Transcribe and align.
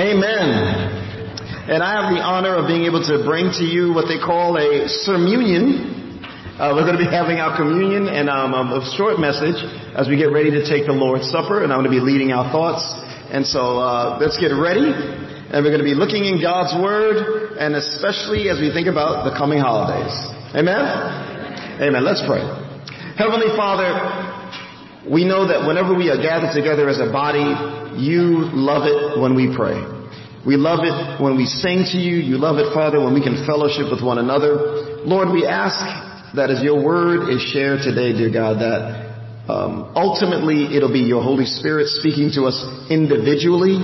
Amen. 0.00 1.68
And 1.68 1.84
I 1.84 2.00
have 2.00 2.08
the 2.08 2.24
honor 2.24 2.56
of 2.56 2.64
being 2.64 2.88
able 2.88 3.04
to 3.04 3.20
bring 3.20 3.52
to 3.60 3.64
you 3.68 3.92
what 3.92 4.08
they 4.08 4.16
call 4.16 4.56
a 4.56 4.88
sermonion. 4.88 6.24
Uh, 6.56 6.72
we're 6.72 6.88
going 6.88 6.96
to 6.96 7.04
be 7.04 7.12
having 7.20 7.36
our 7.36 7.52
communion 7.52 8.08
and 8.08 8.32
um, 8.32 8.56
a 8.56 8.80
short 8.96 9.20
message 9.20 9.60
as 9.92 10.08
we 10.08 10.16
get 10.16 10.32
ready 10.32 10.48
to 10.56 10.64
take 10.64 10.88
the 10.88 10.96
Lord's 10.96 11.28
Supper, 11.28 11.60
and 11.60 11.68
I'm 11.68 11.84
going 11.84 11.92
to 11.92 11.96
be 12.00 12.00
leading 12.00 12.32
our 12.32 12.48
thoughts. 12.48 12.80
And 13.28 13.44
so 13.44 13.76
uh, 13.76 14.16
let's 14.16 14.40
get 14.40 14.56
ready, 14.56 14.88
and 14.88 15.60
we're 15.60 15.68
going 15.68 15.84
to 15.84 15.90
be 15.92 15.92
looking 15.92 16.24
in 16.24 16.40
God's 16.40 16.72
Word, 16.80 17.60
and 17.60 17.76
especially 17.76 18.48
as 18.48 18.56
we 18.56 18.72
think 18.72 18.88
about 18.88 19.28
the 19.28 19.36
coming 19.36 19.60
holidays. 19.60 20.16
Amen. 20.56 20.80
Amen. 21.76 22.00
Let's 22.00 22.24
pray. 22.24 22.40
Heavenly 23.20 23.52
Father, 23.52 23.92
we 25.04 25.28
know 25.28 25.44
that 25.44 25.68
whenever 25.68 25.92
we 25.92 26.08
are 26.08 26.16
gathered 26.16 26.56
together 26.56 26.88
as 26.88 27.04
a 27.04 27.12
body, 27.12 27.79
you 28.00 28.48
love 28.52 28.84
it 28.84 29.20
when 29.20 29.34
we 29.34 29.54
pray. 29.54 29.78
We 30.46 30.56
love 30.56 30.80
it 30.82 31.22
when 31.22 31.36
we 31.36 31.44
sing 31.44 31.84
to 31.92 31.98
you. 31.98 32.16
You 32.16 32.38
love 32.38 32.56
it, 32.56 32.72
Father, 32.72 32.98
when 32.98 33.12
we 33.12 33.22
can 33.22 33.44
fellowship 33.46 33.92
with 33.92 34.02
one 34.02 34.18
another. 34.18 35.04
Lord, 35.04 35.30
we 35.30 35.46
ask 35.46 35.78
that 36.34 36.50
as 36.50 36.62
your 36.62 36.82
word 36.82 37.28
is 37.28 37.42
shared 37.42 37.82
today, 37.82 38.16
dear 38.16 38.32
God, 38.32 38.58
that 38.60 39.10
um, 39.50 39.92
ultimately 39.94 40.76
it'll 40.76 40.92
be 40.92 41.00
your 41.00 41.22
Holy 41.22 41.44
Spirit 41.44 41.88
speaking 41.88 42.30
to 42.34 42.44
us 42.44 42.56
individually. 42.88 43.76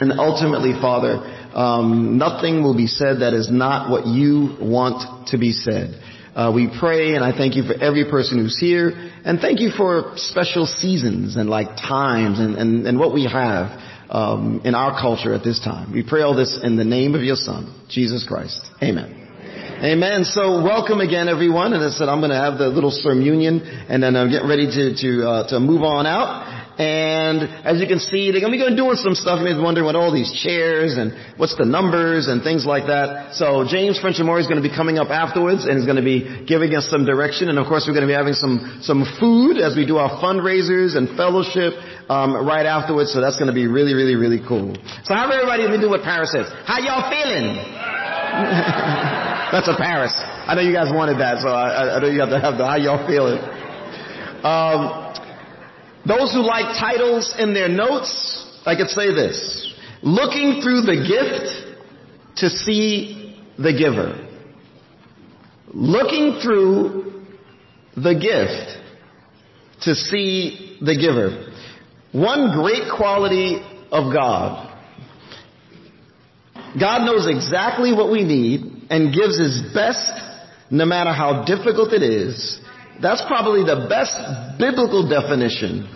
And 0.00 0.12
ultimately, 0.18 0.72
Father, 0.80 1.24
um, 1.54 2.18
nothing 2.18 2.62
will 2.62 2.76
be 2.76 2.86
said 2.86 3.20
that 3.20 3.32
is 3.32 3.50
not 3.50 3.90
what 3.90 4.06
you 4.06 4.56
want 4.60 5.28
to 5.28 5.38
be 5.38 5.52
said. 5.52 6.00
Uh, 6.34 6.52
we 6.54 6.68
pray 6.78 7.14
and 7.14 7.24
I 7.24 7.36
thank 7.36 7.56
you 7.56 7.64
for 7.64 7.74
every 7.74 8.08
person 8.08 8.38
who's 8.38 8.58
here 8.58 8.92
and 9.24 9.40
thank 9.40 9.60
you 9.60 9.70
for 9.70 10.12
special 10.16 10.64
seasons 10.64 11.36
and 11.36 11.50
like 11.50 11.76
times 11.76 12.38
and, 12.38 12.54
and, 12.54 12.86
and 12.86 12.98
what 12.98 13.12
we 13.12 13.24
have 13.24 13.78
um, 14.10 14.62
in 14.64 14.74
our 14.74 15.00
culture 15.00 15.34
at 15.34 15.42
this 15.42 15.60
time. 15.60 15.92
We 15.92 16.02
pray 16.02 16.22
all 16.22 16.36
this 16.36 16.58
in 16.62 16.76
the 16.76 16.84
name 16.84 17.14
of 17.14 17.22
your 17.22 17.36
son, 17.36 17.74
Jesus 17.88 18.24
Christ. 18.26 18.60
Amen. 18.82 19.16
Amen. 19.82 20.24
So 20.24 20.62
welcome 20.62 21.00
again, 21.00 21.26
everyone. 21.28 21.72
And 21.72 21.82
I 21.82 21.88
said 21.88 22.08
I'm 22.08 22.20
going 22.20 22.30
to 22.32 22.36
have 22.36 22.58
the 22.58 22.68
little 22.68 22.90
sermon, 22.90 23.24
union, 23.24 23.62
and 23.88 24.02
then 24.02 24.14
I'm 24.14 24.30
getting 24.30 24.48
ready 24.48 24.66
to 24.66 24.94
to 24.94 25.10
uh, 25.26 25.48
to 25.48 25.58
move 25.58 25.82
on 25.82 26.04
out. 26.04 26.59
And 26.78 27.42
as 27.66 27.80
you 27.80 27.86
can 27.86 28.00
see, 28.00 28.30
they're 28.30 28.40
going 28.40 28.56
to 28.56 28.58
be 28.58 28.76
doing 28.76 28.96
some 28.96 29.14
stuff. 29.14 29.38
You 29.38 29.44
may 29.44 29.52
be 29.52 29.60
wondering 29.60 29.84
what 29.84 29.96
all 29.96 30.12
these 30.12 30.32
chairs 30.32 30.96
and 30.96 31.12
what's 31.36 31.56
the 31.56 31.66
numbers 31.66 32.28
and 32.28 32.42
things 32.42 32.64
like 32.64 32.86
that. 32.86 33.34
So 33.34 33.66
James 33.68 34.00
French 34.00 34.16
Amore 34.20 34.40
is 34.40 34.46
going 34.46 34.62
to 34.62 34.66
be 34.66 34.72
coming 34.74 34.96
up 34.96 35.10
afterwards 35.10 35.66
and 35.66 35.76
is 35.76 35.84
going 35.84 36.00
to 36.00 36.06
be 36.06 36.24
giving 36.46 36.72
us 36.74 36.88
some 36.88 37.04
direction. 37.04 37.48
And 37.48 37.58
of 37.58 37.66
course, 37.66 37.84
we're 37.84 37.92
going 37.92 38.08
to 38.08 38.12
be 38.12 38.16
having 38.16 38.32
some 38.32 38.80
some 38.80 39.04
food 39.20 39.60
as 39.60 39.76
we 39.76 39.84
do 39.84 39.98
our 39.98 40.22
fundraisers 40.24 40.96
and 40.96 41.12
fellowship 41.20 41.76
um, 42.08 42.32
right 42.46 42.64
afterwards. 42.64 43.12
So 43.12 43.20
that's 43.20 43.36
going 43.36 43.52
to 43.52 43.56
be 43.56 43.66
really, 43.66 43.92
really, 43.92 44.16
really 44.16 44.40
cool. 44.40 44.72
So 45.04 45.12
how 45.12 45.28
everybody? 45.28 45.68
Me 45.68 45.76
do 45.76 45.90
what 45.90 46.02
Paris 46.02 46.32
says. 46.32 46.48
How 46.64 46.80
y'all 46.80 47.04
feeling? 47.12 47.60
that's 49.52 49.68
a 49.68 49.76
Paris. 49.76 50.14
I 50.16 50.54
know 50.54 50.62
you 50.62 50.72
guys 50.72 50.88
wanted 50.88 51.20
that, 51.20 51.42
so 51.44 51.48
I, 51.48 51.96
I 51.96 52.00
know 52.00 52.08
you 52.08 52.20
have 52.20 52.30
to 52.30 52.40
have 52.40 52.56
the 52.56 52.64
how 52.64 52.76
y'all 52.76 53.04
feeling. 53.04 53.38
Um, 54.40 55.09
those 56.06 56.32
who 56.32 56.42
like 56.42 56.78
titles 56.78 57.34
in 57.38 57.54
their 57.54 57.68
notes, 57.68 58.60
I 58.64 58.74
could 58.76 58.88
say 58.88 59.14
this. 59.14 59.74
Looking 60.02 60.62
through 60.62 60.82
the 60.82 61.04
gift 61.06 62.38
to 62.38 62.48
see 62.48 63.44
the 63.58 63.72
giver. 63.72 64.26
Looking 65.72 66.40
through 66.42 67.26
the 67.96 68.14
gift 68.14 68.80
to 69.82 69.94
see 69.94 70.78
the 70.80 70.96
giver. 70.96 71.52
One 72.12 72.58
great 72.60 72.90
quality 72.96 73.62
of 73.92 74.12
God. 74.12 74.68
God 76.78 77.04
knows 77.04 77.26
exactly 77.28 77.92
what 77.92 78.10
we 78.10 78.24
need 78.24 78.86
and 78.90 79.14
gives 79.14 79.38
his 79.38 79.62
best 79.74 80.12
no 80.70 80.84
matter 80.84 81.12
how 81.12 81.44
difficult 81.44 81.92
it 81.92 82.02
is 82.02 82.60
that's 83.02 83.22
probably 83.26 83.64
the 83.64 83.86
best 83.88 84.16
biblical 84.58 85.08
definition 85.08 85.88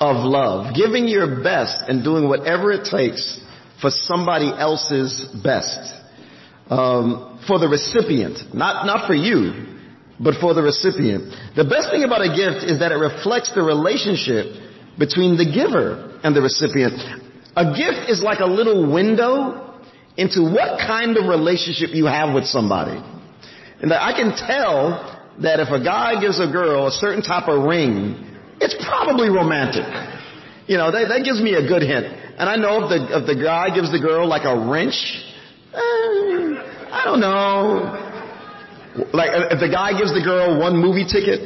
of 0.00 0.24
love. 0.24 0.74
Giving 0.74 1.08
your 1.08 1.42
best 1.42 1.88
and 1.88 2.02
doing 2.02 2.28
whatever 2.28 2.72
it 2.72 2.84
takes 2.84 3.40
for 3.80 3.90
somebody 3.90 4.50
else's 4.50 5.28
best. 5.42 5.78
Um, 6.68 7.40
for 7.46 7.58
the 7.58 7.66
recipient, 7.68 8.54
not 8.54 8.86
not 8.86 9.06
for 9.06 9.14
you, 9.14 9.66
but 10.20 10.34
for 10.40 10.54
the 10.54 10.62
recipient. 10.62 11.34
The 11.56 11.64
best 11.64 11.90
thing 11.90 12.04
about 12.04 12.22
a 12.22 12.30
gift 12.30 12.62
is 12.62 12.78
that 12.78 12.92
it 12.92 13.00
reflects 13.00 13.52
the 13.54 13.62
relationship 13.62 14.46
between 14.98 15.36
the 15.36 15.50
giver 15.50 16.20
and 16.22 16.36
the 16.36 16.42
recipient. 16.42 16.94
A 17.56 17.74
gift 17.74 18.08
is 18.08 18.22
like 18.22 18.38
a 18.38 18.46
little 18.46 18.92
window 18.92 19.82
into 20.16 20.42
what 20.42 20.78
kind 20.78 21.16
of 21.16 21.26
relationship 21.26 21.90
you 21.92 22.06
have 22.06 22.34
with 22.34 22.44
somebody. 22.44 23.02
And 23.82 23.92
I 23.92 24.12
can 24.12 24.36
tell 24.36 25.19
that 25.42 25.60
if 25.60 25.68
a 25.68 25.82
guy 25.82 26.20
gives 26.20 26.40
a 26.40 26.50
girl 26.50 26.88
a 26.88 26.90
certain 26.92 27.22
type 27.22 27.48
of 27.48 27.64
ring, 27.64 28.30
it's 28.60 28.76
probably 28.84 29.28
romantic. 29.28 29.88
You 30.68 30.76
know, 30.76 30.92
that, 30.92 31.08
that 31.08 31.24
gives 31.24 31.40
me 31.40 31.54
a 31.54 31.66
good 31.66 31.82
hint. 31.82 32.06
And 32.38 32.48
I 32.48 32.56
know 32.56 32.84
if 32.84 32.88
the, 32.88 33.00
if 33.20 33.26
the 33.26 33.36
guy 33.42 33.74
gives 33.74 33.90
the 33.90 33.98
girl 33.98 34.28
like 34.28 34.44
a 34.44 34.54
wrench, 34.54 34.96
eh, 35.72 36.60
I 36.92 37.02
don't 37.04 37.20
know. 37.20 37.96
Like 39.12 39.30
if 39.52 39.60
the 39.60 39.68
guy 39.68 39.96
gives 39.96 40.12
the 40.12 40.22
girl 40.22 40.60
one 40.60 40.76
movie 40.76 41.08
ticket, 41.08 41.40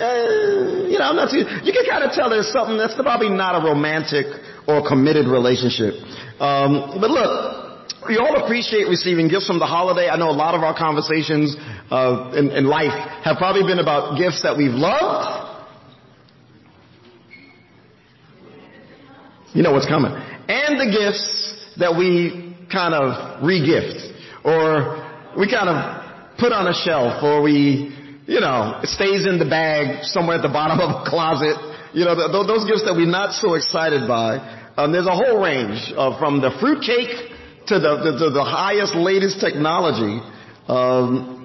eh, 0.00 0.92
you 0.92 0.98
know, 1.00 1.08
I'm 1.08 1.16
not 1.16 1.32
too, 1.32 1.44
you 1.64 1.72
can 1.72 1.84
kind 1.88 2.04
of 2.04 2.12
tell 2.12 2.28
there's 2.28 2.52
something 2.52 2.76
that's 2.76 2.94
probably 2.94 3.30
not 3.30 3.56
a 3.56 3.64
romantic 3.64 4.26
or 4.68 4.86
committed 4.86 5.26
relationship. 5.26 5.96
Um, 6.40 7.00
but 7.00 7.10
look, 7.10 7.80
we 8.08 8.16
all 8.16 8.36
appreciate 8.42 8.88
receiving 8.88 9.28
gifts 9.28 9.46
from 9.46 9.58
the 9.58 9.68
holiday. 9.68 10.08
I 10.08 10.16
know 10.16 10.30
a 10.30 10.36
lot 10.36 10.54
of 10.54 10.62
our 10.62 10.76
conversations 10.76 11.56
in, 11.90 12.50
in 12.50 12.64
life 12.66 12.94
have 13.24 13.36
probably 13.36 13.62
been 13.62 13.78
about 13.78 14.16
gifts 14.16 14.42
that 14.42 14.56
we've 14.56 14.70
loved. 14.70 15.50
You 19.52 19.62
know 19.62 19.72
what's 19.72 19.88
coming. 19.88 20.12
And 20.12 20.78
the 20.78 20.86
gifts 20.86 21.74
that 21.78 21.96
we 21.96 22.56
kind 22.70 22.94
of 22.94 23.42
re-gift 23.42 23.98
or 24.44 25.02
we 25.36 25.50
kind 25.50 25.68
of 25.68 26.38
put 26.38 26.52
on 26.52 26.66
a 26.66 26.74
shelf 26.74 27.22
or 27.22 27.42
we, 27.42 27.90
you 28.26 28.40
know, 28.40 28.80
it 28.82 28.88
stays 28.88 29.26
in 29.26 29.38
the 29.38 29.44
bag 29.44 30.04
somewhere 30.04 30.36
at 30.36 30.42
the 30.42 30.48
bottom 30.52 30.78
of 30.78 31.02
a 31.02 31.10
closet. 31.10 31.58
You 31.92 32.04
know, 32.04 32.14
those 32.14 32.64
gifts 32.70 32.84
that 32.86 32.94
we're 32.94 33.10
not 33.10 33.34
so 33.34 33.54
excited 33.54 34.06
by. 34.06 34.38
Um, 34.76 34.92
there's 34.92 35.06
a 35.06 35.14
whole 35.14 35.42
range 35.42 35.92
from 36.18 36.40
the 36.40 36.54
fruitcake 36.60 37.34
to 37.66 37.78
the, 37.78 38.16
to 38.18 38.30
the 38.30 38.44
highest, 38.44 38.94
latest 38.94 39.40
technology, 39.40 40.22
um, 40.68 41.44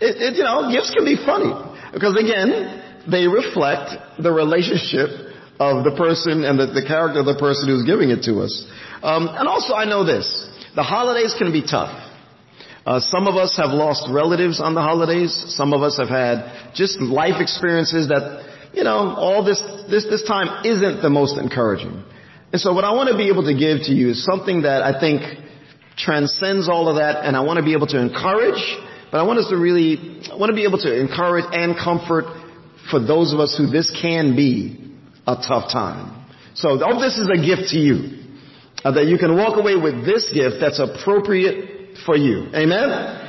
it, 0.00 0.16
it, 0.16 0.36
you 0.36 0.44
know, 0.44 0.70
gifts 0.70 0.90
can 0.90 1.04
be 1.04 1.16
funny 1.16 1.52
because 1.92 2.16
again, 2.16 2.82
they 3.10 3.26
reflect 3.26 4.22
the 4.22 4.32
relationship 4.32 5.08
of 5.58 5.82
the 5.84 5.94
person 5.96 6.44
and 6.44 6.58
the, 6.58 6.66
the 6.66 6.84
character 6.86 7.20
of 7.20 7.26
the 7.26 7.38
person 7.38 7.68
who's 7.68 7.84
giving 7.84 8.10
it 8.10 8.22
to 8.24 8.40
us. 8.40 8.66
Um, 9.02 9.28
and 9.28 9.48
also, 9.48 9.74
I 9.74 9.84
know 9.84 10.04
this: 10.04 10.26
the 10.74 10.82
holidays 10.82 11.34
can 11.38 11.52
be 11.52 11.62
tough. 11.62 12.04
Uh, 12.86 13.00
some 13.00 13.26
of 13.26 13.36
us 13.36 13.56
have 13.56 13.70
lost 13.70 14.08
relatives 14.10 14.60
on 14.60 14.74
the 14.74 14.80
holidays. 14.80 15.34
Some 15.48 15.74
of 15.74 15.82
us 15.82 15.98
have 15.98 16.08
had 16.08 16.72
just 16.74 17.00
life 17.00 17.36
experiences 17.38 18.08
that, 18.08 18.48
you 18.72 18.82
know, 18.82 19.12
all 19.12 19.44
this 19.44 19.60
this 19.90 20.06
this 20.06 20.22
time 20.24 20.64
isn't 20.64 21.02
the 21.02 21.10
most 21.10 21.36
encouraging. 21.36 22.02
And 22.52 22.60
so 22.60 22.72
what 22.72 22.84
I 22.84 22.92
want 22.92 23.10
to 23.10 23.16
be 23.16 23.28
able 23.28 23.44
to 23.44 23.52
give 23.52 23.84
to 23.88 23.92
you 23.92 24.10
is 24.10 24.24
something 24.24 24.62
that 24.62 24.82
I 24.82 24.98
think 24.98 25.20
transcends 25.98 26.68
all 26.68 26.88
of 26.88 26.96
that 26.96 27.26
and 27.26 27.36
I 27.36 27.40
want 27.40 27.58
to 27.58 27.64
be 27.64 27.74
able 27.74 27.88
to 27.88 28.00
encourage, 28.00 28.62
but 29.10 29.18
I 29.18 29.22
want 29.22 29.38
us 29.38 29.48
to 29.50 29.56
really, 29.56 30.22
I 30.30 30.36
want 30.36 30.50
to 30.50 30.56
be 30.56 30.64
able 30.64 30.78
to 30.78 31.00
encourage 31.00 31.44
and 31.52 31.76
comfort 31.76 32.24
for 32.90 33.00
those 33.00 33.32
of 33.32 33.40
us 33.40 33.56
who 33.56 33.66
this 33.66 33.94
can 34.02 34.36
be 34.36 34.94
a 35.26 35.36
tough 35.36 35.70
time. 35.72 36.26
So 36.54 36.82
all 36.82 37.00
this 37.00 37.18
is 37.18 37.28
a 37.28 37.36
gift 37.36 37.70
to 37.70 37.78
you. 37.78 38.14
Uh, 38.84 38.92
that 38.92 39.06
you 39.06 39.18
can 39.18 39.36
walk 39.36 39.58
away 39.58 39.74
with 39.74 40.06
this 40.06 40.30
gift 40.32 40.56
that's 40.60 40.78
appropriate 40.78 41.98
for 42.06 42.16
you. 42.16 42.46
Amen? 42.54 43.26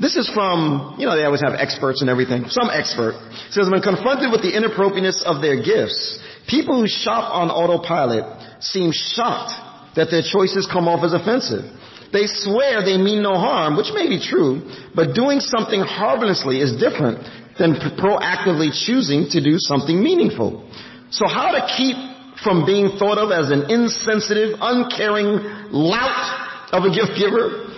This 0.00 0.16
is 0.16 0.28
from, 0.34 0.96
you 0.98 1.06
know, 1.06 1.14
they 1.14 1.22
always 1.22 1.40
have 1.40 1.54
experts 1.54 2.00
and 2.00 2.10
everything. 2.10 2.46
Some 2.48 2.68
expert 2.68 3.14
says, 3.50 3.70
when 3.70 3.80
confronted 3.80 4.32
with 4.32 4.42
the 4.42 4.50
inappropriateness 4.50 5.22
of 5.24 5.40
their 5.40 5.62
gifts, 5.62 6.18
People 6.48 6.80
who 6.80 6.88
shop 6.88 7.32
on 7.32 7.50
autopilot 7.50 8.24
seem 8.62 8.92
shocked 8.92 9.96
that 9.96 10.10
their 10.10 10.22
choices 10.22 10.68
come 10.70 10.88
off 10.88 11.04
as 11.04 11.12
offensive. 11.12 11.64
They 12.12 12.26
swear 12.26 12.84
they 12.84 12.98
mean 12.98 13.22
no 13.22 13.34
harm, 13.34 13.76
which 13.76 13.90
may 13.94 14.06
be 14.06 14.20
true, 14.20 14.60
but 14.94 15.14
doing 15.14 15.40
something 15.40 15.80
harmlessly 15.80 16.60
is 16.60 16.76
different 16.76 17.24
than 17.58 17.74
proactively 17.96 18.68
choosing 18.72 19.28
to 19.30 19.40
do 19.42 19.56
something 19.56 20.02
meaningful. 20.02 20.68
So 21.10 21.26
how 21.26 21.52
to 21.52 21.64
keep 21.76 21.96
from 22.44 22.66
being 22.66 22.98
thought 22.98 23.16
of 23.16 23.32
as 23.32 23.50
an 23.50 23.70
insensitive, 23.70 24.58
uncaring 24.60 25.40
lout 25.72 26.72
of 26.72 26.84
a 26.84 26.90
gift 26.92 27.16
giver? 27.16 27.68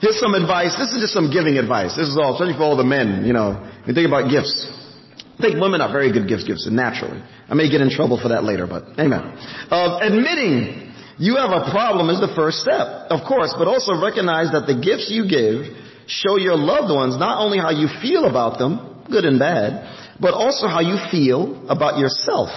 Here's 0.00 0.18
some 0.18 0.34
advice. 0.34 0.76
This 0.76 0.92
is 0.92 1.00
just 1.00 1.12
some 1.12 1.30
giving 1.32 1.56
advice. 1.56 1.96
This 1.96 2.08
is 2.08 2.16
all, 2.16 2.34
especially 2.34 2.54
for 2.54 2.64
all 2.64 2.76
the 2.76 2.84
men, 2.84 3.24
you 3.24 3.32
know. 3.32 3.60
You 3.86 3.94
think 3.94 4.08
about 4.08 4.30
gifts. 4.30 4.68
I 5.38 5.42
think 5.42 5.60
women 5.60 5.80
are 5.80 5.90
very 5.90 6.12
good 6.12 6.28
gift 6.28 6.46
givers, 6.46 6.68
naturally. 6.70 7.20
I 7.48 7.54
may 7.54 7.70
get 7.70 7.80
in 7.80 7.90
trouble 7.90 8.20
for 8.20 8.28
that 8.28 8.44
later, 8.44 8.66
but 8.66 8.84
amen. 8.98 9.36
Uh, 9.70 9.98
admitting 10.00 10.83
you 11.18 11.36
have 11.36 11.50
a 11.50 11.70
problem 11.70 12.10
is 12.10 12.20
the 12.20 12.32
first 12.34 12.58
step, 12.58 13.10
of 13.10 13.26
course, 13.26 13.54
but 13.56 13.68
also 13.68 13.94
recognize 13.94 14.50
that 14.50 14.66
the 14.66 14.74
gifts 14.74 15.10
you 15.10 15.28
give 15.28 15.70
show 16.06 16.36
your 16.36 16.56
loved 16.56 16.92
ones 16.92 17.16
not 17.16 17.40
only 17.40 17.58
how 17.58 17.70
you 17.70 17.88
feel 18.02 18.26
about 18.26 18.58
them, 18.58 19.04
good 19.10 19.24
and 19.24 19.38
bad, 19.38 20.18
but 20.20 20.34
also 20.34 20.66
how 20.66 20.80
you 20.80 20.98
feel 21.10 21.66
about 21.68 21.98
yourself. 21.98 22.50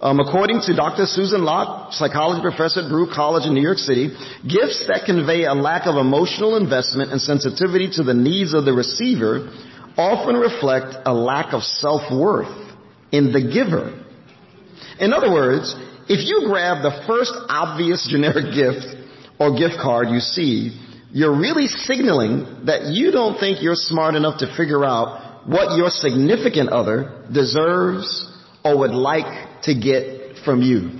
Um, 0.00 0.20
according 0.20 0.60
to 0.62 0.76
Dr. 0.76 1.06
Susan 1.06 1.44
Locke, 1.44 1.92
psychology 1.92 2.40
professor 2.40 2.82
at 2.82 2.88
Baruch 2.88 3.10
College 3.10 3.46
in 3.46 3.54
New 3.54 3.62
York 3.62 3.78
City, 3.78 4.14
gifts 4.46 4.86
that 4.86 5.02
convey 5.04 5.44
a 5.44 5.54
lack 5.54 5.86
of 5.86 5.96
emotional 5.96 6.56
investment 6.56 7.10
and 7.10 7.20
sensitivity 7.20 7.90
to 7.94 8.04
the 8.04 8.14
needs 8.14 8.54
of 8.54 8.64
the 8.64 8.72
receiver 8.72 9.50
often 9.96 10.36
reflect 10.36 10.94
a 11.04 11.12
lack 11.12 11.52
of 11.52 11.62
self-worth 11.64 12.76
in 13.10 13.32
the 13.32 13.42
giver. 13.42 14.04
In 15.00 15.12
other 15.12 15.32
words, 15.32 15.74
if 16.08 16.26
you 16.26 16.48
grab 16.48 16.82
the 16.82 17.04
first 17.06 17.32
obvious 17.48 18.08
generic 18.10 18.54
gift 18.54 18.96
or 19.38 19.56
gift 19.56 19.76
card 19.80 20.08
you 20.08 20.20
see, 20.20 20.72
you're 21.12 21.38
really 21.38 21.66
signaling 21.66 22.64
that 22.66 22.86
you 22.92 23.10
don't 23.10 23.38
think 23.38 23.62
you're 23.62 23.76
smart 23.76 24.14
enough 24.14 24.40
to 24.40 24.56
figure 24.56 24.84
out 24.84 25.46
what 25.46 25.76
your 25.76 25.90
significant 25.90 26.68
other 26.70 27.24
deserves 27.32 28.28
or 28.64 28.78
would 28.78 28.90
like 28.90 29.62
to 29.62 29.74
get 29.74 30.36
from 30.44 30.62
you. 30.62 30.90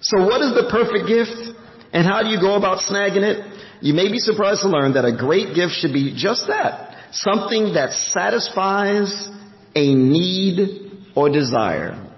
So 0.00 0.18
what 0.24 0.40
is 0.40 0.54
the 0.54 0.68
perfect 0.70 1.06
gift? 1.08 1.58
And 1.92 2.06
how 2.06 2.22
do 2.22 2.28
you 2.28 2.40
go 2.40 2.56
about 2.56 2.78
snagging 2.78 3.22
it? 3.22 3.44
You 3.82 3.94
may 3.94 4.10
be 4.10 4.18
surprised 4.18 4.62
to 4.62 4.68
learn 4.68 4.94
that 4.94 5.04
a 5.04 5.16
great 5.16 5.54
gift 5.54 5.74
should 5.74 5.92
be 5.92 6.14
just 6.16 6.46
that. 6.46 7.12
Something 7.12 7.74
that 7.74 7.92
satisfies 7.92 9.28
a 9.74 9.94
need 9.94 11.10
or 11.14 11.28
desire. 11.28 12.09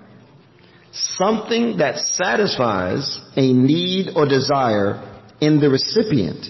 Something 0.92 1.78
that 1.78 1.98
satisfies 1.98 3.20
a 3.34 3.52
need 3.52 4.10
or 4.14 4.28
desire 4.28 5.08
in 5.40 5.58
the 5.58 5.70
recipient, 5.70 6.46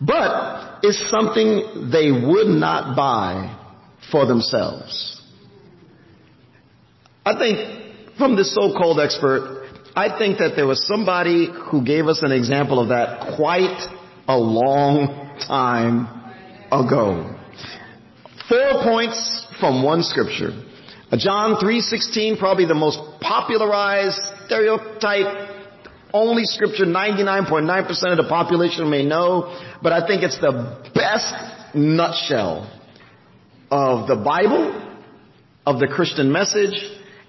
but 0.00 0.84
is 0.84 1.10
something 1.10 1.90
they 1.90 2.10
would 2.10 2.46
not 2.46 2.96
buy 2.96 3.56
for 4.10 4.26
themselves. 4.26 5.20
I 7.26 7.36
think 7.38 8.16
from 8.16 8.36
this 8.36 8.54
so-called 8.54 9.00
expert, 9.00 9.66
I 9.94 10.16
think 10.18 10.38
that 10.38 10.52
there 10.54 10.66
was 10.66 10.86
somebody 10.86 11.48
who 11.70 11.84
gave 11.84 12.06
us 12.06 12.22
an 12.22 12.32
example 12.32 12.80
of 12.80 12.88
that 12.88 13.36
quite 13.36 13.88
a 14.28 14.38
long 14.38 15.36
time 15.46 16.06
ago. 16.70 17.36
Four 18.48 18.84
points 18.84 19.46
from 19.58 19.82
one 19.82 20.02
scripture. 20.02 20.50
John 21.18 21.56
3.16, 21.56 22.38
probably 22.38 22.66
the 22.66 22.74
most 22.74 23.09
popularized 23.20 24.20
stereotype 24.46 25.58
only 26.12 26.44
scripture 26.44 26.84
99.9% 26.84 27.88
of 28.10 28.16
the 28.16 28.28
population 28.28 28.90
may 28.90 29.04
know, 29.04 29.56
but 29.82 29.92
I 29.92 30.06
think 30.06 30.22
it's 30.22 30.40
the 30.40 30.90
best 30.94 31.74
nutshell 31.74 32.68
of 33.70 34.08
the 34.08 34.16
Bible, 34.16 34.74
of 35.66 35.78
the 35.78 35.86
Christian 35.86 36.32
message, 36.32 36.74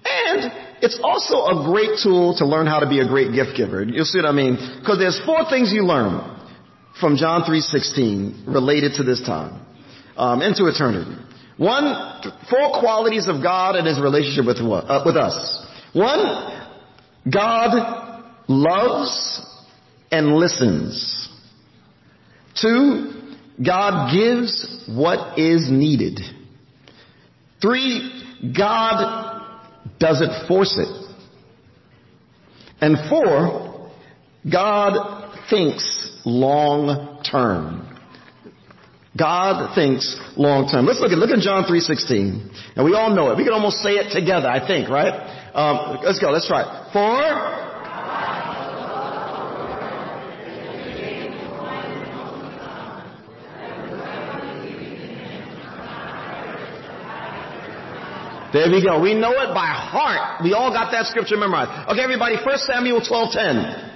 and 0.03 0.51
it's 0.81 0.99
also 1.03 1.45
a 1.45 1.63
great 1.65 1.99
tool 2.01 2.35
to 2.37 2.45
learn 2.45 2.65
how 2.65 2.79
to 2.79 2.89
be 2.89 2.99
a 2.99 3.07
great 3.07 3.33
gift 3.33 3.55
giver. 3.55 3.83
You'll 3.83 4.05
see 4.05 4.17
what 4.17 4.25
I 4.25 4.31
mean? 4.31 4.57
Because 4.79 4.97
there's 4.97 5.21
four 5.25 5.45
things 5.47 5.71
you 5.71 5.83
learn 5.83 6.39
from 6.99 7.17
John 7.17 7.43
3.16 7.43 8.47
related 8.47 8.93
to 8.95 9.03
this 9.03 9.21
time, 9.21 9.63
um, 10.17 10.41
into 10.41 10.65
eternity. 10.65 11.15
One, 11.57 12.23
four 12.49 12.79
qualities 12.79 13.27
of 13.27 13.43
God 13.43 13.75
and 13.75 13.85
His 13.85 13.99
relationship 13.99 14.45
with, 14.47 14.57
uh, 14.57 15.03
with 15.05 15.15
us. 15.15 15.67
One, 15.93 16.69
God 17.31 18.23
loves 18.47 19.45
and 20.11 20.35
listens. 20.35 21.29
Two, 22.59 23.35
God 23.65 24.13
gives 24.13 24.85
what 24.87 25.37
is 25.37 25.69
needed. 25.69 26.19
Three, 27.61 28.23
God 28.57 29.45
doesn't 29.99 30.47
force 30.47 30.77
it. 30.77 31.13
And 32.81 32.97
four, 33.09 33.91
God 34.51 35.37
thinks 35.49 36.19
long 36.25 37.21
term. 37.23 37.87
God 39.17 39.75
thinks 39.75 40.17
long 40.37 40.69
term. 40.69 40.85
Let's 40.85 40.99
look 40.99 41.11
at 41.11 41.17
look 41.17 41.29
at 41.29 41.39
John 41.39 41.65
three 41.67 41.81
sixteen, 41.81 42.49
and 42.75 42.85
we 42.85 42.95
all 42.95 43.13
know 43.13 43.29
it. 43.31 43.37
We 43.37 43.43
can 43.43 43.53
almost 43.53 43.83
say 43.83 43.91
it 43.91 44.13
together, 44.13 44.47
I 44.47 44.65
think, 44.65 44.89
right? 44.89 45.40
Um, 45.53 45.99
let's 46.03 46.19
go. 46.19 46.31
Let's 46.31 46.47
try 46.47 46.61
it. 46.61 46.93
For 46.93 47.51
There 58.53 58.69
we 58.69 58.83
go. 58.83 58.99
We 58.99 59.13
know 59.13 59.31
it 59.31 59.55
by 59.55 59.67
heart. 59.71 60.43
We 60.43 60.51
all 60.51 60.71
got 60.71 60.91
that 60.91 61.05
scripture 61.07 61.37
memorized. 61.37 61.71
Okay, 61.89 62.03
everybody, 62.03 62.35
1 62.35 62.57
Samuel 62.59 62.99
12:10. 62.99 63.91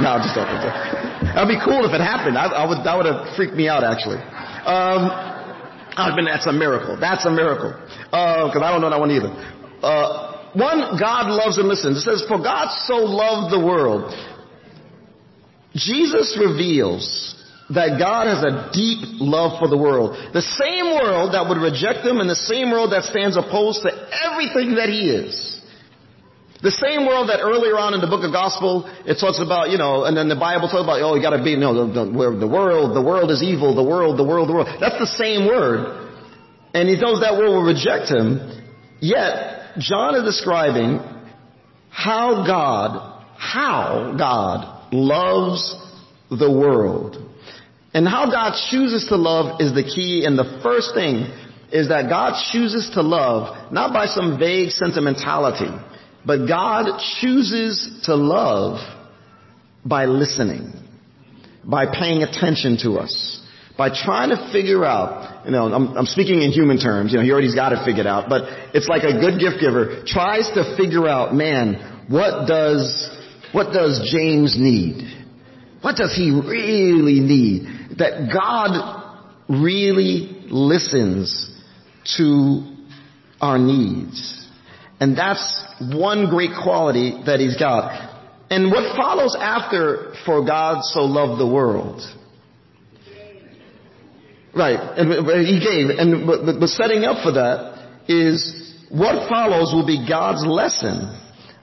No, 0.00 0.16
I'm 0.16 0.22
just 0.24 0.34
don't. 0.34 0.48
That'd 1.34 1.48
be 1.48 1.60
cool 1.60 1.84
if 1.84 1.92
it 1.92 2.00
happened. 2.00 2.38
I, 2.38 2.46
I 2.48 2.66
would, 2.66 2.84
that 2.84 2.96
would 2.96 3.04
have 3.04 3.36
freaked 3.36 3.54
me 3.54 3.68
out, 3.68 3.84
actually. 3.84 4.16
Um, 4.64 5.31
I've 5.96 6.16
been, 6.16 6.26
that's 6.26 6.46
a 6.46 6.52
miracle. 6.52 6.96
That's 6.98 7.24
a 7.26 7.30
miracle. 7.30 7.72
Because 8.06 8.56
uh, 8.56 8.64
I 8.64 8.72
don't 8.72 8.80
know 8.80 8.90
that 8.90 9.00
one 9.00 9.10
either. 9.10 9.28
Uh, 9.82 10.50
one, 10.54 10.98
God 11.00 11.30
loves 11.30 11.58
and 11.58 11.68
listens. 11.68 11.98
It 11.98 12.02
says, 12.02 12.24
for 12.28 12.38
God 12.38 12.70
so 12.86 12.96
loved 12.96 13.52
the 13.52 13.60
world. 13.60 14.12
Jesus 15.74 16.36
reveals 16.38 17.36
that 17.70 17.96
God 17.98 18.28
has 18.28 18.44
a 18.44 18.70
deep 18.72 19.20
love 19.20 19.58
for 19.58 19.68
the 19.68 19.78
world. 19.78 20.16
The 20.34 20.42
same 20.42 20.92
world 20.92 21.32
that 21.32 21.48
would 21.48 21.56
reject 21.56 22.04
him 22.04 22.20
and 22.20 22.28
the 22.28 22.36
same 22.36 22.70
world 22.70 22.92
that 22.92 23.04
stands 23.04 23.36
opposed 23.36 23.82
to 23.82 23.90
everything 24.12 24.76
that 24.76 24.88
he 24.88 25.08
is. 25.08 25.60
The 26.62 26.70
same 26.70 27.06
world 27.06 27.28
that 27.28 27.40
earlier 27.42 27.74
on 27.74 27.92
in 27.92 28.00
the 28.00 28.06
book 28.06 28.22
of 28.22 28.30
gospel, 28.30 28.86
it 29.04 29.18
talks 29.18 29.42
about, 29.42 29.70
you 29.70 29.78
know, 29.78 30.04
and 30.04 30.16
then 30.16 30.28
the 30.28 30.38
Bible 30.38 30.68
talks 30.70 30.86
about, 30.86 31.02
oh, 31.02 31.16
you 31.16 31.22
gotta 31.22 31.42
be, 31.42 31.56
know, 31.56 31.86
the, 31.86 32.06
the, 32.06 32.38
the 32.38 32.46
world, 32.46 32.94
the 32.94 33.02
world 33.02 33.30
is 33.32 33.42
evil, 33.42 33.74
the 33.74 33.82
world, 33.82 34.16
the 34.16 34.22
world, 34.22 34.48
the 34.48 34.54
world. 34.54 34.68
That's 34.78 34.98
the 34.98 35.10
same 35.18 35.46
word. 35.46 36.10
And 36.72 36.88
he 36.88 36.94
knows 36.94 37.20
that 37.20 37.34
world 37.34 37.54
will 37.54 37.66
reject 37.66 38.08
him. 38.08 38.62
Yet, 39.00 39.74
John 39.78 40.14
is 40.14 40.22
describing 40.22 41.00
how 41.90 42.46
God, 42.46 43.26
how 43.36 44.14
God 44.16 44.94
loves 44.94 45.74
the 46.30 46.50
world. 46.50 47.16
And 47.92 48.08
how 48.08 48.30
God 48.30 48.54
chooses 48.70 49.08
to 49.08 49.16
love 49.16 49.60
is 49.60 49.74
the 49.74 49.82
key. 49.82 50.24
And 50.24 50.38
the 50.38 50.60
first 50.62 50.94
thing 50.94 51.26
is 51.72 51.88
that 51.88 52.08
God 52.08 52.40
chooses 52.52 52.90
to 52.94 53.02
love 53.02 53.72
not 53.72 53.92
by 53.92 54.06
some 54.06 54.38
vague 54.38 54.70
sentimentality, 54.70 55.70
but 56.24 56.46
God 56.46 57.00
chooses 57.20 58.02
to 58.04 58.14
love 58.14 58.78
by 59.84 60.06
listening, 60.06 60.72
by 61.64 61.86
paying 61.86 62.22
attention 62.22 62.78
to 62.82 62.98
us, 62.98 63.40
by 63.76 63.88
trying 63.88 64.30
to 64.30 64.50
figure 64.52 64.84
out, 64.84 65.46
you 65.46 65.52
know, 65.52 65.72
I'm, 65.72 65.96
I'm 65.96 66.06
speaking 66.06 66.42
in 66.42 66.50
human 66.50 66.78
terms, 66.78 67.12
you 67.12 67.18
know, 67.18 67.24
he 67.24 67.32
already's 67.32 67.54
got 67.54 67.72
it 67.72 67.84
figured 67.84 68.06
out, 68.06 68.28
but 68.28 68.42
it's 68.74 68.88
like 68.88 69.02
a 69.02 69.18
good 69.18 69.40
gift 69.40 69.56
giver 69.60 70.04
tries 70.06 70.48
to 70.50 70.76
figure 70.76 71.08
out, 71.08 71.34
man, 71.34 72.06
what 72.08 72.46
does, 72.46 73.10
what 73.52 73.72
does 73.72 74.08
James 74.12 74.56
need? 74.58 75.26
What 75.80 75.96
does 75.96 76.14
he 76.14 76.30
really 76.30 77.18
need? 77.18 77.82
that 77.98 78.30
God 78.32 79.18
really 79.48 80.46
listens 80.48 81.50
to 82.16 82.76
our 83.40 83.58
needs. 83.58 84.41
And 85.02 85.18
that's 85.18 85.64
one 85.80 86.30
great 86.30 86.52
quality 86.62 87.24
that 87.26 87.40
he's 87.40 87.56
got. 87.56 87.90
And 88.50 88.70
what 88.70 88.96
follows 88.96 89.36
after 89.36 90.14
for 90.24 90.46
God 90.46 90.84
so 90.84 91.00
loved 91.00 91.40
the 91.40 91.46
world? 91.46 92.00
Right, 94.54 94.78
and 94.78 95.44
he 95.44 95.58
gave, 95.58 95.90
and 95.98 96.24
but, 96.24 96.68
setting 96.68 97.02
up 97.02 97.24
for 97.24 97.32
that 97.32 98.04
is 98.06 98.76
what 98.90 99.28
follows 99.28 99.72
will 99.72 99.86
be 99.86 100.06
God's 100.08 100.46
lesson 100.46 101.18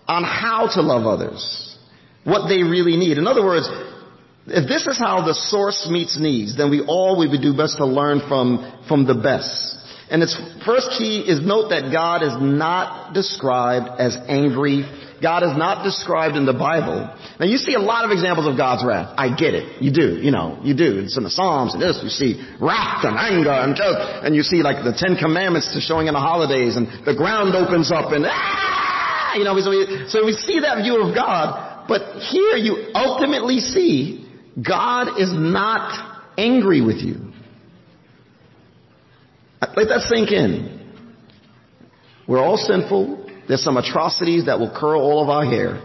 on 0.06 0.24
how 0.26 0.68
to 0.74 0.82
love 0.82 1.06
others, 1.08 1.78
what 2.26 2.50
they 2.50 2.64
really 2.64 2.98
need. 2.98 3.18
In 3.18 3.26
other 3.26 3.46
words, 3.46 3.70
if 4.48 4.68
this 4.68 4.86
is 4.86 4.98
how 4.98 5.26
the 5.26 5.34
source 5.34 5.88
meets 5.90 6.20
needs, 6.20 6.58
then 6.58 6.70
we 6.70 6.82
all 6.82 7.18
we 7.18 7.30
would 7.30 7.42
do 7.42 7.56
best 7.56 7.78
to 7.78 7.86
learn 7.86 8.20
from, 8.28 8.84
from 8.90 9.08
the 9.08 9.16
best. 9.16 9.79
And 10.12 10.24
its 10.24 10.36
first 10.66 10.90
key 10.98 11.20
is 11.28 11.46
note 11.46 11.70
that 11.70 11.92
God 11.92 12.24
is 12.24 12.34
not 12.40 13.14
described 13.14 13.88
as 14.00 14.18
angry 14.28 14.84
God 15.22 15.44
is 15.44 15.56
not 15.58 15.84
described 15.84 16.36
in 16.36 16.46
the 16.46 16.56
Bible. 16.56 17.12
Now 17.40 17.46
you 17.46 17.58
see 17.58 17.74
a 17.74 17.80
lot 17.80 18.06
of 18.06 18.12
examples 18.12 18.48
of 18.48 18.56
God's 18.56 18.86
wrath. 18.86 19.14
I 19.18 19.36
get 19.36 19.54
it. 19.54 19.82
You 19.82 19.92
do. 19.92 20.16
You 20.16 20.32
know, 20.32 20.60
you 20.64 20.74
do. 20.74 21.00
It's 21.00 21.18
in 21.18 21.24
the 21.24 21.30
Psalms 21.30 21.74
and 21.74 21.84
this. 21.84 22.00
You 22.02 22.10
see 22.10 22.40
wrath 22.60 23.04
and 23.04 23.18
anger 23.18 23.52
and 23.52 23.76
just, 23.76 23.98
and 24.24 24.36
you 24.36 24.44
see 24.44 24.64
like 24.64 24.84
the 24.84 24.96
Ten 24.96 25.18
Commandments 25.18 25.74
to 25.74 25.82
showing 25.82 26.08
in 26.08 26.14
the 26.14 26.24
holidays 26.24 26.78
and 26.78 26.88
the 27.06 27.16
ground 27.16 27.56
opens 27.56 27.92
up 27.92 28.12
and 28.12 28.26
ah, 28.28 29.36
you 29.36 29.44
know, 29.44 29.60
so 29.60 29.70
we, 29.70 30.08
so 30.08 30.26
we 30.26 30.34
see 30.34 30.60
that 30.62 30.84
view 30.84 31.04
of 31.04 31.14
God. 31.14 31.88
But 31.88 32.22
here 32.24 32.56
you 32.56 32.92
ultimately 32.96 33.60
see 33.60 34.26
God 34.56 35.20
is 35.20 35.32
not 35.34 36.32
angry 36.38 36.82
with 36.82 36.98
you. 36.98 37.29
Let 39.62 39.88
that 39.90 40.02
sink 40.08 40.32
in. 40.32 40.80
We're 42.28 42.40
all 42.40 42.58
sinful. 42.58 43.30
There's 43.48 43.64
some 43.64 43.78
atrocities 43.78 44.46
that 44.46 44.60
will 44.60 44.72
curl 44.76 45.02
all 45.02 45.24
of 45.24 45.30
our 45.30 45.44
hair 45.44 45.82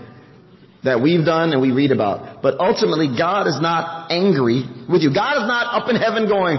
that 0.85 1.00
we've 1.00 1.25
done 1.25 1.52
and 1.52 1.62
we 1.62 1.73
read 1.73 1.90
about. 1.90 2.43
But 2.43 2.61
ultimately, 2.61 3.16
God 3.16 3.47
is 3.47 3.59
not 3.61 4.12
angry 4.12 4.64
with 4.88 5.02
you. 5.02 5.12
God 5.14 5.43
is 5.43 5.49
not 5.49 5.83
up 5.83 5.88
in 5.88 5.97
heaven 5.97 6.28
going, 6.28 6.59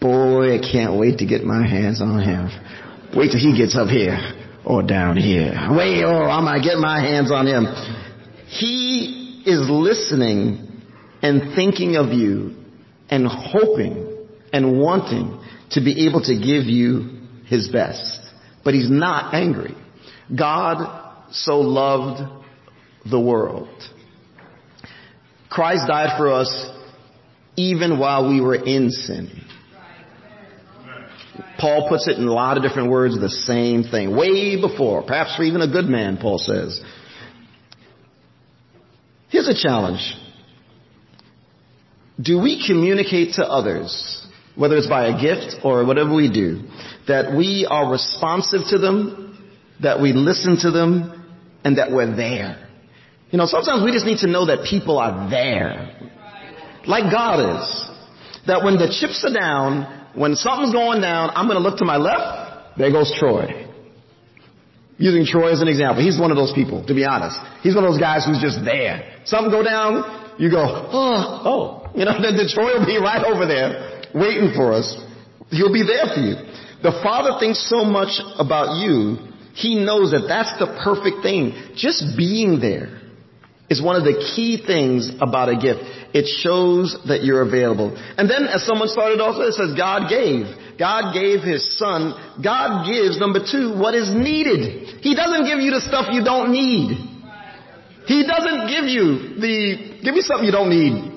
boy, 0.00 0.54
I 0.54 0.58
can't 0.60 0.98
wait 0.98 1.18
to 1.18 1.26
get 1.26 1.42
my 1.42 1.66
hands 1.66 2.00
on 2.00 2.20
him. 2.20 2.48
Wait 3.16 3.32
till 3.32 3.40
he 3.40 3.58
gets 3.58 3.76
up 3.76 3.88
here 3.88 4.16
or 4.64 4.82
down 4.82 5.16
here. 5.16 5.52
Wait, 5.72 6.04
oh, 6.04 6.22
I'm 6.22 6.44
gonna 6.44 6.62
get 6.62 6.78
my 6.78 7.00
hands 7.00 7.32
on 7.32 7.46
him. 7.46 7.66
He 8.46 9.42
is 9.44 9.68
listening 9.68 10.82
and 11.22 11.54
thinking 11.56 11.96
of 11.96 12.12
you 12.12 12.54
and 13.10 13.26
hoping 13.26 14.26
and 14.52 14.78
wanting 14.78 15.40
to 15.72 15.80
be 15.80 16.06
able 16.06 16.22
to 16.22 16.34
give 16.34 16.64
you 16.64 17.20
his 17.46 17.68
best 17.68 18.28
but 18.68 18.74
he's 18.74 18.90
not 18.90 19.32
angry. 19.32 19.74
God 20.36 21.24
so 21.30 21.60
loved 21.60 22.20
the 23.10 23.18
world. 23.18 23.70
Christ 25.48 25.86
died 25.88 26.18
for 26.18 26.30
us 26.30 26.70
even 27.56 27.98
while 27.98 28.28
we 28.28 28.42
were 28.42 28.56
in 28.56 28.90
sin. 28.90 29.30
Paul 31.58 31.88
puts 31.88 32.08
it 32.08 32.18
in 32.18 32.26
a 32.26 32.32
lot 32.32 32.58
of 32.58 32.62
different 32.62 32.90
words, 32.90 33.18
the 33.18 33.30
same 33.30 33.84
thing. 33.84 34.14
Way 34.14 34.60
before, 34.60 35.02
perhaps 35.02 35.34
for 35.36 35.44
even 35.44 35.62
a 35.62 35.66
good 35.66 35.86
man, 35.86 36.18
Paul 36.18 36.36
says. 36.36 36.82
Here's 39.30 39.48
a 39.48 39.54
challenge. 39.54 40.14
Do 42.20 42.38
we 42.38 42.66
communicate 42.66 43.36
to 43.36 43.46
others 43.46 44.26
whether 44.58 44.76
it's 44.76 44.88
by 44.88 45.06
a 45.06 45.20
gift 45.20 45.64
or 45.64 45.86
whatever 45.86 46.12
we 46.12 46.30
do, 46.30 46.62
that 47.06 47.34
we 47.34 47.66
are 47.70 47.90
responsive 47.90 48.62
to 48.70 48.78
them, 48.78 49.38
that 49.80 50.02
we 50.02 50.12
listen 50.12 50.58
to 50.58 50.70
them, 50.72 51.14
and 51.64 51.78
that 51.78 51.92
we're 51.92 52.14
there. 52.14 52.68
You 53.30 53.38
know, 53.38 53.46
sometimes 53.46 53.84
we 53.84 53.92
just 53.92 54.04
need 54.04 54.18
to 54.18 54.26
know 54.26 54.46
that 54.46 54.66
people 54.68 54.98
are 54.98 55.30
there. 55.30 56.10
Like 56.86 57.12
God 57.12 57.38
is. 57.38 57.90
That 58.46 58.64
when 58.64 58.74
the 58.74 58.88
chips 58.88 59.22
are 59.24 59.32
down, 59.32 60.10
when 60.14 60.34
something's 60.34 60.72
going 60.72 61.02
down, 61.02 61.30
I'm 61.34 61.46
gonna 61.46 61.60
look 61.60 61.78
to 61.78 61.84
my 61.84 61.96
left, 61.96 62.78
there 62.78 62.90
goes 62.90 63.14
Troy. 63.16 63.66
Using 64.96 65.24
Troy 65.24 65.52
as 65.52 65.62
an 65.62 65.68
example. 65.68 66.02
He's 66.02 66.18
one 66.18 66.32
of 66.32 66.36
those 66.36 66.52
people, 66.52 66.84
to 66.86 66.94
be 66.94 67.04
honest. 67.04 67.38
He's 67.62 67.76
one 67.76 67.84
of 67.84 67.92
those 67.92 68.00
guys 68.00 68.26
who's 68.26 68.40
just 68.42 68.64
there. 68.64 69.22
Something 69.24 69.52
go 69.52 69.62
down, 69.62 70.34
you 70.38 70.50
go, 70.50 70.64
oh, 70.66 71.42
oh. 71.46 71.90
You 71.94 72.04
know, 72.06 72.18
then 72.22 72.34
the 72.34 72.50
Troy 72.50 72.74
will 72.74 72.86
be 72.86 72.98
right 72.98 73.22
over 73.22 73.46
there 73.46 73.97
waiting 74.14 74.52
for 74.54 74.72
us. 74.72 74.96
He'll 75.50 75.72
be 75.72 75.82
there 75.82 76.06
for 76.14 76.20
you. 76.20 76.34
The 76.82 77.00
Father 77.02 77.40
thinks 77.40 77.68
so 77.68 77.84
much 77.84 78.20
about 78.38 78.78
you, 78.78 79.18
He 79.54 79.74
knows 79.74 80.12
that 80.12 80.26
that's 80.28 80.54
the 80.58 80.78
perfect 80.84 81.22
thing. 81.22 81.74
Just 81.74 82.16
being 82.16 82.60
there 82.60 82.98
is 83.68 83.82
one 83.82 83.96
of 83.96 84.04
the 84.04 84.16
key 84.34 84.62
things 84.64 85.10
about 85.20 85.48
a 85.48 85.56
gift. 85.56 85.80
It 86.14 86.24
shows 86.40 86.96
that 87.08 87.24
you're 87.24 87.42
available. 87.42 87.92
And 88.16 88.30
then 88.30 88.46
as 88.48 88.64
someone 88.64 88.88
started 88.88 89.20
off, 89.20 89.36
it 89.42 89.52
says 89.52 89.76
God 89.76 90.08
gave. 90.08 90.46
God 90.78 91.12
gave 91.12 91.42
His 91.42 91.66
Son. 91.76 92.14
God 92.40 92.86
gives, 92.86 93.18
number 93.18 93.40
two, 93.44 93.76
what 93.76 93.94
is 93.94 94.08
needed. 94.08 95.02
He 95.02 95.14
doesn't 95.14 95.44
give 95.44 95.58
you 95.58 95.74
the 95.74 95.82
stuff 95.84 96.08
you 96.14 96.24
don't 96.24 96.52
need. 96.52 96.96
He 98.06 98.24
doesn't 98.24 98.72
give 98.72 98.88
you 98.88 99.36
the, 99.36 100.00
give 100.00 100.14
me 100.14 100.22
something 100.22 100.46
you 100.46 100.54
don't 100.54 100.70
need. 100.70 101.07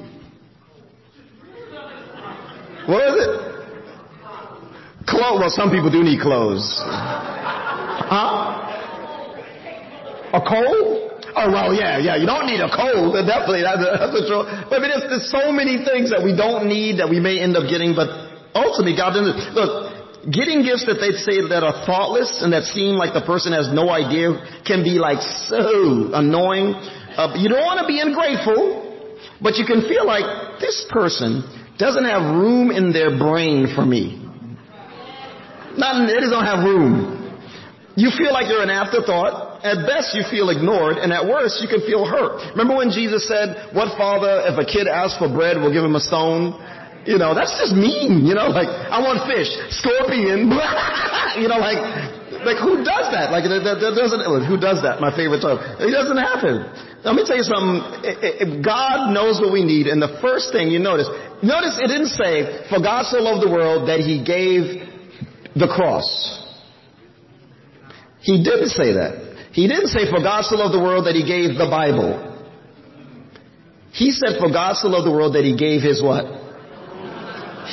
What 2.87 3.01
is 3.07 3.15
it? 3.17 3.51
Clothes. 5.07 5.39
Well, 5.41 5.49
some 5.49 5.69
people 5.69 5.89
do 5.89 6.03
need 6.03 6.21
clothes. 6.21 6.79
Huh? 8.11 8.61
A 10.33 10.41
cold? 10.41 11.11
Oh 11.35 11.47
well, 11.51 11.73
yeah, 11.73 11.97
yeah. 11.97 12.15
You 12.15 12.27
don't 12.27 12.45
need 12.45 12.59
a 12.59 12.71
cold. 12.71 13.15
Definitely, 13.27 13.63
that's, 13.63 13.83
that's 13.83 14.27
truth. 14.27 14.47
But 14.69 14.77
I 14.77 14.79
mean, 14.79 14.91
there's, 14.91 15.07
there's 15.07 15.29
so 15.31 15.51
many 15.51 15.83
things 15.83 16.11
that 16.11 16.23
we 16.23 16.35
don't 16.35 16.67
need 16.67 16.99
that 16.99 17.09
we 17.09 17.19
may 17.19 17.39
end 17.39 17.55
up 17.55 17.67
getting. 17.67 17.95
But 17.95 18.09
ultimately, 18.55 18.95
God 18.95 19.15
doesn't. 19.15 19.55
Look, 19.55 19.71
getting 20.29 20.61
gifts 20.61 20.85
that 20.85 21.01
they 21.01 21.17
say 21.17 21.41
that 21.49 21.63
are 21.63 21.85
thoughtless 21.85 22.43
and 22.43 22.53
that 22.53 22.63
seem 22.69 22.95
like 22.95 23.13
the 23.13 23.25
person 23.25 23.53
has 23.53 23.71
no 23.73 23.89
idea 23.89 24.37
can 24.67 24.83
be 24.83 25.01
like 25.01 25.23
so 25.49 26.13
annoying. 26.13 26.75
Uh, 27.17 27.35
you 27.35 27.49
don't 27.49 27.65
want 27.65 27.79
to 27.81 27.87
be 27.87 27.99
ungrateful, 27.99 29.17
but 29.41 29.57
you 29.57 29.65
can 29.65 29.81
feel 29.87 30.05
like 30.05 30.59
this 30.59 30.85
person 30.91 31.43
doesn't 31.81 32.05
have 32.05 32.21
room 32.37 32.69
in 32.69 32.93
their 32.93 33.17
brain 33.17 33.73
for 33.73 33.83
me. 33.83 34.21
Not, 35.75 36.05
it 36.05 36.29
don't 36.29 36.45
have 36.45 36.61
room. 36.63 37.17
You 37.97 38.13
feel 38.13 38.31
like 38.31 38.47
you're 38.47 38.63
an 38.63 38.69
afterthought. 38.69 39.65
At 39.65 39.85
best, 39.85 40.15
you 40.17 40.23
feel 40.29 40.49
ignored, 40.49 40.97
and 40.97 41.13
at 41.13 41.21
worst, 41.25 41.61
you 41.61 41.69
can 41.69 41.85
feel 41.85 42.05
hurt. 42.05 42.53
Remember 42.57 42.77
when 42.77 42.89
Jesus 42.89 43.27
said, 43.27 43.73
what 43.73 43.93
father, 43.97 44.45
if 44.49 44.57
a 44.57 44.65
kid 44.65 44.87
asks 44.87 45.17
for 45.21 45.29
bread, 45.29 45.57
will 45.57 45.73
give 45.73 45.83
him 45.83 45.93
a 45.93 46.01
stone? 46.01 46.57
You 47.05 47.17
know, 47.17 47.33
that's 47.33 47.53
just 47.57 47.73
mean, 47.73 48.25
you 48.25 48.33
know, 48.33 48.49
like, 48.49 48.69
I 48.69 49.01
want 49.01 49.21
fish, 49.25 49.49
scorpion, 49.73 50.49
you 51.41 51.49
know, 51.49 51.61
like, 51.61 51.81
like 52.45 52.57
who 52.57 52.81
does 52.81 53.07
that? 53.13 53.29
Like, 53.29 53.45
that, 53.45 53.61
that 53.61 53.93
doesn't, 53.93 54.21
who 54.45 54.57
does 54.57 54.81
that? 54.81 55.01
My 55.01 55.13
favorite 55.13 55.41
term. 55.41 55.59
It 55.79 55.91
doesn't 55.93 56.17
happen. 56.17 56.65
Let 57.03 57.15
me 57.15 57.23
tell 57.25 57.37
you 57.37 57.45
something. 57.45 58.61
God 58.61 59.13
knows 59.13 59.41
what 59.41 59.51
we 59.53 59.65
need, 59.65 59.87
and 59.87 60.01
the 60.01 60.17
first 60.21 60.51
thing 60.51 60.69
you 60.69 60.79
notice, 60.79 61.09
notice 61.41 61.77
it 61.81 61.89
didn't 61.89 62.13
say, 62.13 62.65
for 62.69 62.81
God 62.81 63.09
so 63.09 63.21
loved 63.21 63.45
the 63.45 63.51
world 63.51 63.89
that 63.89 64.01
he 64.01 64.21
gave 64.21 64.85
the 65.57 65.67
cross. 65.67 66.07
He 68.21 68.43
didn't 68.43 68.69
say 68.69 68.93
that. 68.93 69.49
He 69.51 69.67
didn't 69.67 69.89
say, 69.89 70.09
for 70.09 70.21
God 70.21 70.45
so 70.45 70.55
loved 70.55 70.73
the 70.73 70.79
world 70.79 71.05
that 71.05 71.15
he 71.15 71.25
gave 71.25 71.57
the 71.57 71.67
Bible. 71.67 72.29
He 73.91 74.11
said, 74.11 74.39
for 74.39 74.49
God 74.49 74.77
so 74.77 74.87
loved 74.87 75.05
the 75.05 75.11
world 75.11 75.35
that 75.35 75.43
he 75.43 75.57
gave 75.57 75.81
his 75.81 76.01
what? 76.01 76.23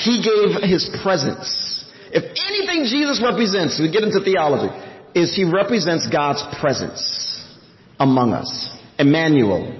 He 0.02 0.20
gave 0.25 0.62
his 0.68 0.90
presence. 1.02 1.84
If 2.11 2.25
anything 2.49 2.85
Jesus 2.85 3.23
represents, 3.23 3.81
we 3.81 3.91
get 3.91 4.03
into 4.03 4.21
theology, 4.21 4.73
is 5.15 5.35
he 5.35 5.45
represents 5.45 6.09
God's 6.09 6.43
presence 6.61 7.45
among 7.99 8.33
us. 8.33 8.71
Emmanuel. 8.99 9.75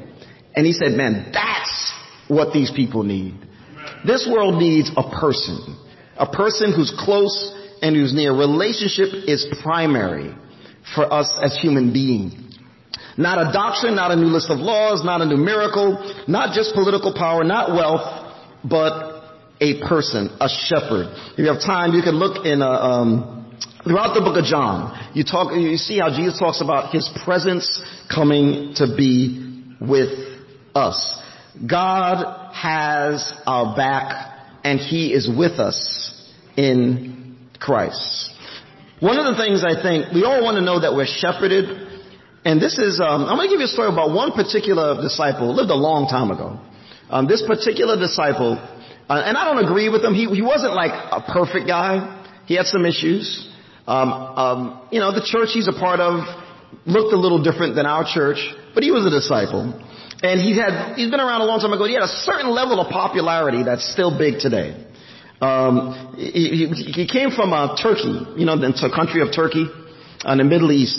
And 0.55 0.67
he 0.67 0.73
said, 0.73 0.93
man, 0.93 1.31
that's 1.33 1.93
what 2.29 2.53
these 2.53 2.71
people 2.75 3.03
need. 3.03 3.35
This 4.07 4.29
world 4.31 4.61
needs 4.61 4.91
a 4.97 5.03
person. 5.11 5.77
A 6.17 6.27
person 6.27 6.73
who's 6.75 6.93
close 6.99 7.55
and 7.83 7.95
who's 7.97 8.13
near. 8.13 8.33
Relationship 8.33 9.09
is 9.27 9.47
primary 9.63 10.35
for 10.95 11.13
us 11.13 11.33
as 11.43 11.57
human 11.57 11.93
beings. 11.93 12.35
Not 13.17 13.39
a 13.39 13.53
doctrine, 13.53 13.97
not 13.97 14.13
a 14.13 14.17
new 14.17 14.27
list 14.27 14.51
of 14.51 14.59
laws, 14.59 15.05
not 15.05 15.21
a 15.21 15.27
new 15.27 15.37
miracle, 15.37 15.99
not 16.29 16.55
just 16.55 16.75
political 16.75 17.13
power, 17.13 17.43
not 17.43 17.71
wealth, 17.71 18.35
but 18.65 19.18
a 19.61 19.81
person, 19.89 20.31
a 20.41 20.49
shepherd. 20.49 21.07
If 21.33 21.39
you 21.39 21.47
have 21.53 21.61
time, 21.61 21.93
you 21.93 22.03
can 22.03 22.17
look 22.17 22.45
in, 22.45 22.63
uh, 22.63 22.69
um, 22.69 23.59
throughout 23.85 24.15
the 24.15 24.21
book 24.21 24.37
of 24.37 24.45
John. 24.45 25.11
You 25.15 25.25
talk, 25.25 25.53
you 25.55 25.77
see 25.77 25.99
how 25.99 26.11
Jesus 26.11 26.39
talks 26.39 26.61
about 26.61 26.93
His 26.93 27.09
presence 27.25 27.83
coming 28.13 28.75
to 28.77 28.87
be 28.97 29.75
with 29.81 30.11
us. 30.75 31.23
God 31.67 32.53
has 32.55 33.33
our 33.47 33.75
back 33.77 34.37
and 34.65 34.79
He 34.79 35.13
is 35.13 35.29
with 35.29 35.59
us 35.59 36.31
in 36.57 37.37
Christ. 37.59 38.35
One 39.01 39.19
of 39.19 39.27
the 39.31 39.43
things 39.43 39.63
I 39.63 39.81
think, 39.81 40.13
we 40.13 40.25
all 40.25 40.43
want 40.43 40.57
to 40.57 40.61
know 40.63 40.81
that 40.81 40.95
we're 40.95 41.07
shepherded. 41.07 41.87
And 42.45 42.61
this 42.61 42.79
is, 42.79 43.01
um, 43.01 43.27
I'm 43.27 43.37
going 43.37 43.49
to 43.49 43.55
give 43.55 43.61
you 43.61 43.67
a 43.67 43.75
story 43.75 43.89
about 43.89 44.11
one 44.11 44.33
particular 44.33 45.01
disciple, 45.01 45.55
lived 45.55 45.71
a 45.71 45.79
long 45.79 46.09
time 46.09 46.31
ago. 46.31 46.59
Um, 47.11 47.27
this 47.27 47.43
particular 47.47 47.97
disciple, 47.99 48.59
uh, 49.09 49.23
and 49.25 49.37
I 49.37 49.45
don't 49.45 49.65
agree 49.65 49.89
with 49.89 50.05
him. 50.05 50.15
He, 50.15 50.27
he 50.27 50.43
wasn't 50.43 50.75
like 50.75 50.93
a 50.93 51.21
perfect 51.33 51.67
guy. 51.67 52.23
He 52.47 52.55
had 52.55 52.67
some 52.67 52.85
issues. 52.85 53.49
Um, 53.87 54.13
um, 54.13 54.89
you 54.93 55.01
know, 55.01 55.13
the 55.13 55.25
church 55.25 55.51
he's 55.53 55.69
a 55.69 55.73
part 55.73 56.01
of 56.01 56.25
looked 56.85 57.15
a 57.15 57.19
little 57.19 57.43
different 57.43 57.75
than 57.75 57.87
our 57.87 58.05
church, 58.05 58.39
but 58.75 58.83
he 58.83 58.91
was 58.91 59.07
a 59.07 59.11
disciple. 59.11 59.73
And 60.23 60.41
he 60.41 60.57
had, 60.57 60.97
he's 60.97 61.11
been 61.11 61.21
around 61.21 61.41
a 61.41 61.45
long 61.45 61.61
time 61.61 61.73
ago. 61.73 61.87
He 61.87 61.95
had 61.95 62.03
a 62.03 62.09
certain 62.27 62.51
level 62.51 62.81
of 62.81 62.91
popularity 62.91 63.63
that's 63.63 63.91
still 63.91 64.17
big 64.19 64.41
today. 64.41 64.85
Um, 65.41 66.15
he, 66.19 66.67
he, 66.93 67.07
came 67.07 67.31
from 67.31 67.53
uh, 67.53 67.77
Turkey, 67.81 68.27
you 68.37 68.45
know, 68.45 68.59
the 68.59 68.93
country 68.95 69.23
of 69.23 69.33
Turkey, 69.33 69.67
uh, 70.27 70.33
in 70.33 70.39
the 70.39 70.45
Middle 70.45 70.73
East. 70.73 70.99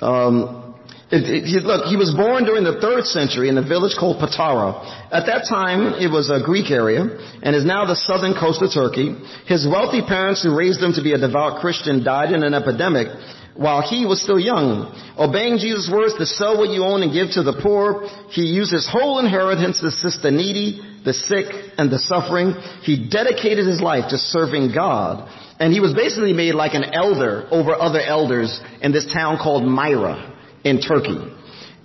Um, 0.00 0.63
Look, 1.12 1.84
he 1.86 1.96
was 2.00 2.14
born 2.16 2.44
during 2.44 2.64
the 2.64 2.80
third 2.80 3.04
century 3.04 3.48
in 3.48 3.58
a 3.58 3.62
village 3.62 3.94
called 3.98 4.16
Patara. 4.16 5.12
At 5.12 5.26
that 5.26 5.44
time, 5.48 6.00
it 6.00 6.10
was 6.10 6.30
a 6.30 6.40
Greek 6.40 6.70
area 6.70 7.04
and 7.42 7.54
is 7.54 7.64
now 7.64 7.84
the 7.84 7.96
southern 7.96 8.32
coast 8.32 8.62
of 8.62 8.72
Turkey. 8.72 9.14
His 9.46 9.68
wealthy 9.68 10.00
parents 10.00 10.42
who 10.42 10.56
raised 10.56 10.80
him 10.80 10.94
to 10.94 11.02
be 11.02 11.12
a 11.12 11.18
devout 11.18 11.60
Christian 11.60 12.02
died 12.02 12.32
in 12.32 12.42
an 12.42 12.54
epidemic 12.54 13.08
while 13.54 13.82
he 13.82 14.06
was 14.06 14.20
still 14.20 14.40
young. 14.40 14.90
Obeying 15.16 15.58
Jesus' 15.58 15.92
words 15.92 16.14
to 16.16 16.26
sell 16.26 16.58
what 16.58 16.70
you 16.70 16.82
own 16.82 17.02
and 17.02 17.12
give 17.12 17.30
to 17.36 17.42
the 17.44 17.60
poor, 17.62 18.08
he 18.30 18.42
used 18.42 18.72
his 18.72 18.88
whole 18.88 19.20
inheritance 19.20 19.80
to 19.80 19.92
assist 19.92 20.22
the 20.22 20.32
needy, 20.32 20.80
the 21.04 21.12
sick, 21.12 21.46
and 21.76 21.92
the 21.92 22.00
suffering. 22.00 22.56
He 22.82 23.08
dedicated 23.08 23.66
his 23.66 23.80
life 23.80 24.08
to 24.10 24.18
serving 24.18 24.72
God. 24.72 25.28
And 25.60 25.72
he 25.72 25.78
was 25.78 25.92
basically 25.94 26.32
made 26.32 26.56
like 26.56 26.74
an 26.74 26.92
elder 26.92 27.46
over 27.52 27.76
other 27.76 28.00
elders 28.00 28.58
in 28.80 28.90
this 28.90 29.06
town 29.12 29.38
called 29.38 29.62
Myra 29.62 30.33
in 30.64 30.80
Turkey. 30.80 31.18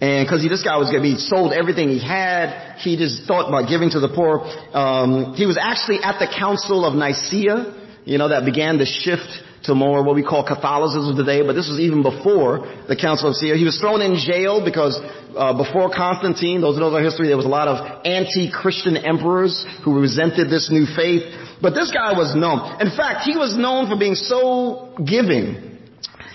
And 0.02 0.26
because 0.26 0.48
this 0.48 0.64
guy 0.64 0.78
was 0.78 0.90
going 0.90 1.04
to 1.04 1.10
be 1.12 1.20
sold 1.20 1.52
everything 1.52 1.90
he 1.90 2.00
had, 2.00 2.80
he 2.80 2.96
just 2.96 3.28
thought 3.28 3.50
about 3.50 3.68
giving 3.68 3.92
to 3.92 4.00
the 4.00 4.08
poor. 4.08 4.48
Um, 4.72 5.36
he 5.36 5.46
was 5.46 5.60
actually 5.60 6.00
at 6.02 6.20
the 6.20 6.28
Council 6.32 6.88
of 6.88 6.96
Nicaea, 6.96 7.76
you 8.06 8.18
know, 8.18 8.30
that 8.30 8.46
began 8.46 8.78
the 8.78 8.88
shift 8.88 9.28
to 9.64 9.76
more 9.76 10.04
what 10.04 10.16
we 10.16 10.24
call 10.24 10.48
Catholicism 10.48 11.18
today, 11.18 11.44
but 11.46 11.52
this 11.52 11.68
was 11.68 11.84
even 11.84 12.02
before 12.02 12.64
the 12.88 12.96
Council 12.96 13.28
of 13.28 13.36
Nicaea. 13.36 13.60
He 13.60 13.66
was 13.68 13.78
thrown 13.78 14.00
in 14.00 14.16
jail 14.16 14.64
because 14.64 14.96
uh, 15.36 15.52
before 15.52 15.92
Constantine, 15.92 16.62
those 16.62 16.80
know 16.80 16.96
our 16.96 17.04
history, 17.04 17.28
there 17.28 17.36
was 17.36 17.46
a 17.46 17.52
lot 17.52 17.68
of 17.68 18.06
anti-Christian 18.06 18.96
emperors 18.96 19.68
who 19.84 20.00
resented 20.00 20.50
this 20.50 20.72
new 20.72 20.88
faith. 20.88 21.28
But 21.62 21.76
this 21.76 21.92
guy 21.92 22.16
was 22.16 22.36
known. 22.40 22.80
In 22.80 22.88
fact, 22.96 23.28
he 23.28 23.36
was 23.36 23.52
known 23.56 23.92
for 23.92 24.00
being 24.00 24.16
so 24.16 24.96
giving. 24.96 25.69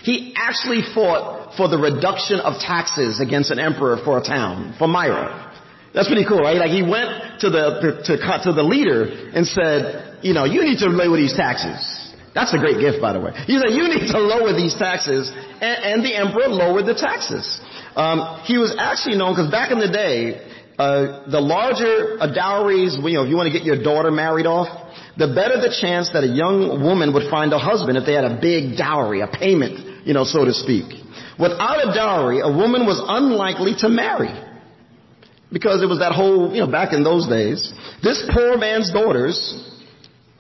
He 0.05 0.35
actually 0.37 0.83
fought 0.95 1.57
for 1.57 1.67
the 1.69 1.79
reduction 1.79 2.39
of 2.39 2.61
taxes 2.61 3.21
against 3.21 3.51
an 3.51 3.59
emperor 3.59 3.97
for 4.05 4.19
a 4.19 4.23
town, 4.23 4.75
for 4.79 4.87
Myra. 4.87 5.51
That's 5.95 6.09
pretty 6.09 6.27
cool, 6.29 6.41
right? 6.41 6.61
Like 6.61 6.71
he 6.71 6.83
went 6.83 7.41
to 7.41 7.49
the, 7.49 8.05
to, 8.05 8.13
to 8.19 8.53
the 8.53 8.63
leader 8.63 9.33
and 9.33 9.47
said, 9.47 10.19
you 10.23 10.35
know, 10.35 10.45
you 10.45 10.63
need 10.63 10.79
to 10.81 10.93
lower 10.93 11.17
these 11.17 11.33
taxes. 11.33 11.81
That's 12.35 12.53
a 12.53 12.59
great 12.59 12.81
gift, 12.83 13.01
by 13.01 13.15
the 13.15 13.21
way. 13.21 13.33
He 13.47 13.57
said, 13.57 13.73
you 13.73 13.89
need 13.89 14.11
to 14.11 14.19
lower 14.19 14.53
these 14.53 14.75
taxes, 14.75 15.31
and, 15.33 16.03
and 16.03 16.05
the 16.05 16.13
emperor 16.13 16.49
lowered 16.49 16.85
the 16.85 16.99
taxes. 16.99 17.47
Um, 17.97 18.43
he 18.45 18.59
was 18.59 18.75
actually 18.77 19.17
known, 19.17 19.39
because 19.39 19.51
back 19.51 19.71
in 19.71 19.79
the 19.79 19.89
day, 19.89 20.43
uh, 20.77 21.31
the 21.31 21.41
larger 21.41 22.19
a 22.19 22.29
dowries, 22.35 22.99
you 22.99 23.15
know, 23.15 23.23
if 23.23 23.31
you 23.31 23.37
want 23.37 23.47
to 23.47 23.55
get 23.57 23.65
your 23.65 23.81
daughter 23.81 24.11
married 24.11 24.45
off, 24.45 24.67
the 25.17 25.31
better 25.31 25.63
the 25.63 25.71
chance 25.71 26.11
that 26.11 26.25
a 26.25 26.33
young 26.35 26.83
woman 26.83 27.15
would 27.15 27.31
find 27.31 27.55
a 27.55 27.59
husband 27.59 27.97
if 27.97 28.05
they 28.05 28.19
had 28.19 28.27
a 28.27 28.37
big 28.43 28.77
dowry, 28.77 29.23
a 29.23 29.31
payment, 29.31 29.94
you 30.05 30.15
know, 30.15 30.25
so 30.25 30.45
to 30.45 30.53
speak. 30.53 30.85
Without 31.39 31.89
a 31.89 31.95
dowry, 31.95 32.41
a 32.41 32.49
woman 32.49 32.87
was 32.87 33.03
unlikely 33.07 33.75
to 33.79 33.89
marry. 33.89 34.33
Because 35.53 35.83
it 35.83 35.87
was 35.87 35.99
that 35.99 36.13
whole, 36.13 36.53
you 36.53 36.61
know, 36.61 36.71
back 36.71 36.93
in 36.93 37.05
those 37.05 37.29
days. 37.29 37.73
This 38.03 38.23
poor 38.33 38.59
man's 38.59 38.93
daughters, 38.93 39.39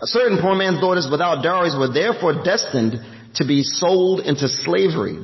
a 0.01 0.07
certain 0.07 0.39
poor 0.41 0.55
man's 0.55 0.81
daughters 0.81 1.09
without 1.11 1.43
dowries 1.43 1.77
were 1.77 1.93
therefore 1.93 2.43
destined 2.43 2.99
to 3.37 3.47
be 3.47 3.63
sold 3.63 4.21
into 4.21 4.49
slavery. 4.49 5.19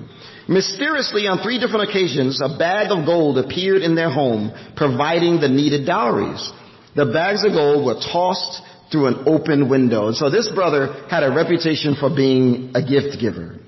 Mysteriously, 0.49 1.29
on 1.29 1.39
three 1.43 1.61
different 1.61 1.89
occasions, 1.91 2.41
a 2.43 2.57
bag 2.59 2.91
of 2.91 3.07
gold 3.07 3.39
appeared 3.39 3.83
in 3.83 3.95
their 3.95 4.11
home, 4.11 4.51
providing 4.77 5.41
the 5.41 5.49
needed 5.49 5.87
dowries. 5.87 6.51
The 6.97 7.07
bags 7.07 7.45
of 7.45 7.53
gold 7.53 7.87
were 7.87 7.95
tossed 7.95 8.63
through 8.91 9.07
an 9.07 9.23
open 9.27 9.69
window. 9.69 10.09
And 10.09 10.17
so 10.17 10.29
this 10.31 10.49
brother 10.49 11.07
had 11.09 11.23
a 11.23 11.31
reputation 11.31 11.95
for 11.95 12.11
being 12.11 12.73
a 12.75 12.83
gift 12.83 13.21
giver. 13.21 13.61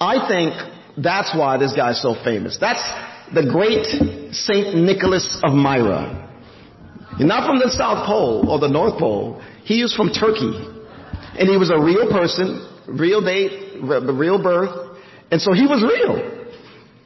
I 0.00 0.28
think 0.28 0.54
that's 1.02 1.34
why 1.34 1.56
this 1.56 1.72
guy's 1.74 2.00
so 2.00 2.14
famous. 2.22 2.58
That's 2.60 2.82
the 3.34 3.48
great 3.50 4.34
Saint 4.34 4.76
Nicholas 4.76 5.40
of 5.42 5.52
Myra. 5.52 6.22
not 7.18 7.46
from 7.46 7.58
the 7.58 7.70
South 7.70 8.06
Pole 8.06 8.48
or 8.48 8.58
the 8.58 8.68
North 8.68 8.98
Pole. 8.98 9.42
He 9.64 9.82
was 9.82 9.94
from 9.94 10.10
Turkey. 10.10 10.72
And 11.38 11.48
he 11.48 11.56
was 11.56 11.70
a 11.70 11.78
real 11.78 12.10
person, 12.10 12.66
real 12.86 13.20
date, 13.20 13.82
real 13.82 14.42
birth. 14.42 14.98
And 15.30 15.40
so 15.40 15.52
he 15.52 15.66
was 15.66 15.82
real. 15.82 16.46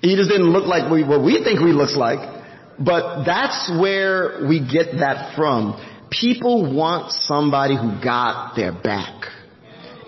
He 0.02 0.16
just 0.16 0.30
didn't 0.30 0.50
look 0.50 0.66
like 0.66 0.90
we, 0.90 1.04
what 1.04 1.24
we 1.24 1.42
think 1.42 1.58
he 1.58 1.72
looks 1.72 1.96
like. 1.96 2.18
But 2.78 3.24
that's 3.24 3.70
where 3.70 4.46
we 4.48 4.60
get 4.60 4.98
that 4.98 5.34
from. 5.36 5.78
People 6.10 6.74
want 6.74 7.12
somebody 7.12 7.76
who 7.76 8.02
got 8.02 8.56
their 8.56 8.72
back. 8.72 9.26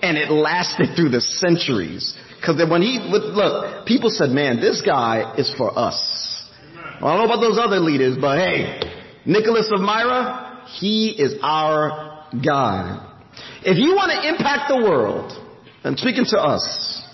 And 0.02 0.16
it 0.16 0.30
lasted 0.30 0.96
through 0.96 1.10
the 1.10 1.20
centuries. 1.20 2.16
Because 2.42 2.68
when 2.68 2.82
he, 2.82 2.98
look, 2.98 3.86
people 3.86 4.10
said, 4.10 4.30
man, 4.30 4.60
this 4.60 4.82
guy 4.82 5.34
is 5.38 5.54
for 5.56 5.78
us. 5.78 6.50
Well, 7.00 7.12
I 7.12 7.16
don't 7.16 7.28
know 7.28 7.34
about 7.34 7.40
those 7.40 7.56
other 7.56 7.78
leaders, 7.78 8.16
but 8.20 8.36
hey, 8.36 8.80
Nicholas 9.24 9.70
of 9.72 9.80
Myra, 9.80 10.66
he 10.66 11.10
is 11.10 11.36
our 11.40 12.26
guy. 12.44 13.14
If 13.64 13.78
you 13.78 13.94
want 13.94 14.10
to 14.10 14.28
impact 14.28 14.68
the 14.68 14.78
world, 14.78 15.30
and 15.84 15.96
speaking 15.96 16.24
to 16.30 16.38
us, 16.40 17.06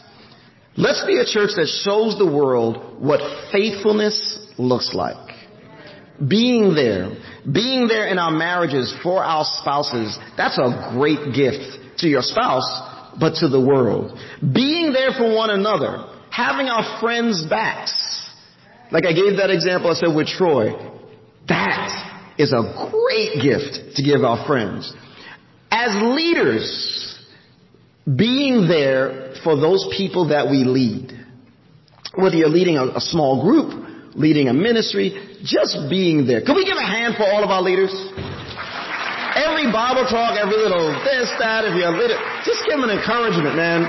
let's 0.78 1.04
be 1.04 1.18
a 1.18 1.26
church 1.26 1.50
that 1.56 1.66
shows 1.84 2.16
the 2.16 2.24
world 2.26 2.98
what 2.98 3.20
faithfulness 3.52 4.48
looks 4.56 4.94
like. 4.94 5.36
Being 6.26 6.74
there, 6.74 7.18
being 7.52 7.86
there 7.86 8.06
in 8.06 8.18
our 8.18 8.30
marriages 8.30 8.96
for 9.02 9.22
our 9.22 9.44
spouses, 9.44 10.18
that's 10.38 10.56
a 10.56 10.94
great 10.94 11.34
gift 11.34 11.98
to 11.98 12.08
your 12.08 12.22
spouse 12.22 12.87
but 13.18 13.36
to 13.36 13.48
the 13.48 13.60
world. 13.60 14.18
Being 14.40 14.92
there 14.92 15.12
for 15.12 15.34
one 15.34 15.50
another. 15.50 16.04
Having 16.30 16.66
our 16.68 17.00
friends' 17.00 17.44
backs. 17.46 17.92
Like 18.90 19.04
I 19.04 19.12
gave 19.12 19.36
that 19.38 19.50
example 19.50 19.90
I 19.90 19.94
said 19.94 20.14
with 20.14 20.28
Troy. 20.28 20.72
That 21.48 22.34
is 22.38 22.52
a 22.52 22.90
great 22.90 23.42
gift 23.42 23.96
to 23.96 24.02
give 24.02 24.22
our 24.22 24.46
friends. 24.46 24.92
As 25.70 25.90
leaders, 26.02 27.18
being 28.16 28.68
there 28.68 29.34
for 29.44 29.56
those 29.56 29.86
people 29.96 30.28
that 30.28 30.48
we 30.50 30.64
lead. 30.64 31.12
Whether 32.14 32.36
you're 32.36 32.48
leading 32.48 32.78
a, 32.78 32.96
a 32.96 33.00
small 33.00 33.42
group, 33.42 34.14
leading 34.14 34.48
a 34.48 34.54
ministry, 34.54 35.38
just 35.42 35.90
being 35.90 36.26
there. 36.26 36.42
Can 36.42 36.56
we 36.56 36.64
give 36.64 36.76
a 36.76 36.86
hand 36.86 37.14
for 37.16 37.24
all 37.24 37.44
of 37.44 37.50
our 37.50 37.62
leaders? 37.62 37.92
Every 39.38 39.70
Bible 39.70 40.02
talk, 40.10 40.34
every 40.34 40.58
little 40.58 40.90
this, 41.06 41.30
that, 41.38 41.62
if 41.62 41.78
you're 41.78 41.94
little, 41.94 42.18
just 42.42 42.66
give 42.66 42.74
them 42.74 42.82
an 42.82 42.90
encouragement, 42.90 43.54
man. 43.54 43.86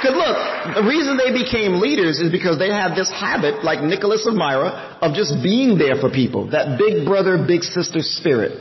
Because 0.00 0.16
look, 0.16 0.36
the 0.80 0.84
reason 0.88 1.20
they 1.20 1.32
became 1.32 1.80
leaders 1.80 2.20
is 2.20 2.32
because 2.32 2.58
they 2.58 2.68
had 2.72 2.96
this 2.96 3.08
habit, 3.12 3.64
like 3.64 3.84
Nicholas 3.84 4.24
of 4.24 4.32
Myra, 4.32 4.96
of 5.00 5.12
just 5.12 5.42
being 5.42 5.76
there 5.76 5.96
for 5.96 6.08
people. 6.08 6.48
That 6.52 6.78
big 6.80 7.04
brother, 7.04 7.36
big 7.40 7.62
sister 7.62 8.00
spirit. 8.00 8.52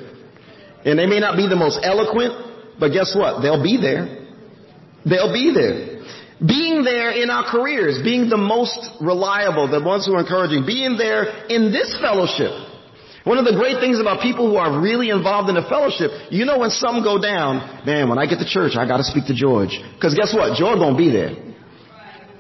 And 0.84 1.00
they 1.00 1.08
may 1.08 1.20
not 1.20 1.36
be 1.36 1.48
the 1.48 1.56
most 1.56 1.80
eloquent, 1.84 2.80
but 2.80 2.92
guess 2.92 3.16
what? 3.16 3.42
They'll 3.42 3.64
be 3.64 3.80
there. 3.80 4.28
They'll 5.04 5.32
be 5.32 5.52
there. 5.56 6.04
Being 6.44 6.84
there 6.84 7.12
in 7.12 7.30
our 7.30 7.44
careers, 7.48 8.00
being 8.04 8.28
the 8.28 8.40
most 8.40 8.80
reliable, 9.00 9.68
the 9.72 9.84
ones 9.84 10.06
who 10.06 10.16
are 10.16 10.22
encouraging, 10.22 10.66
being 10.66 10.98
there 10.98 11.48
in 11.48 11.72
this 11.72 11.96
fellowship. 12.00 12.73
One 13.24 13.38
of 13.38 13.46
the 13.46 13.56
great 13.56 13.80
things 13.80 14.00
about 14.00 14.20
people 14.22 14.52
who 14.52 14.58
are 14.58 14.82
really 14.82 15.10
involved 15.10 15.50
in 15.50 15.56
a 15.56 15.68
fellowship, 15.68 16.12
you 16.30 16.44
know 16.44 16.60
when 16.60 16.72
some 16.72 17.04
go 17.04 17.22
down, 17.22 17.86
man, 17.86 18.10
when 18.10 18.20
I 18.20 18.26
get 18.26 18.40
to 18.40 18.46
church, 18.46 18.76
I 18.76 18.86
gotta 18.86 19.04
speak 19.04 19.28
to 19.28 19.36
George. 19.36 19.80
Cause 20.02 20.14
guess 20.14 20.34
what? 20.36 20.58
George 20.58 20.80
won't 20.80 20.98
be 20.98 21.10
there. 21.10 21.32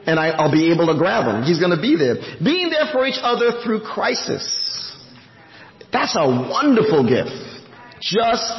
And 0.05 0.19
I, 0.19 0.43
will 0.43 0.51
be 0.51 0.71
able 0.73 0.87
to 0.87 0.99
grab 0.99 1.23
him. 1.23 1.43
He's 1.43 1.59
gonna 1.59 1.79
be 1.79 1.95
there. 1.95 2.15
Being 2.43 2.69
there 2.69 2.91
for 2.91 3.07
each 3.07 3.19
other 3.21 3.63
through 3.63 3.81
crisis. 3.81 4.43
That's 5.93 6.17
a 6.17 6.27
wonderful 6.27 7.07
gift. 7.07 7.31
Just 8.01 8.51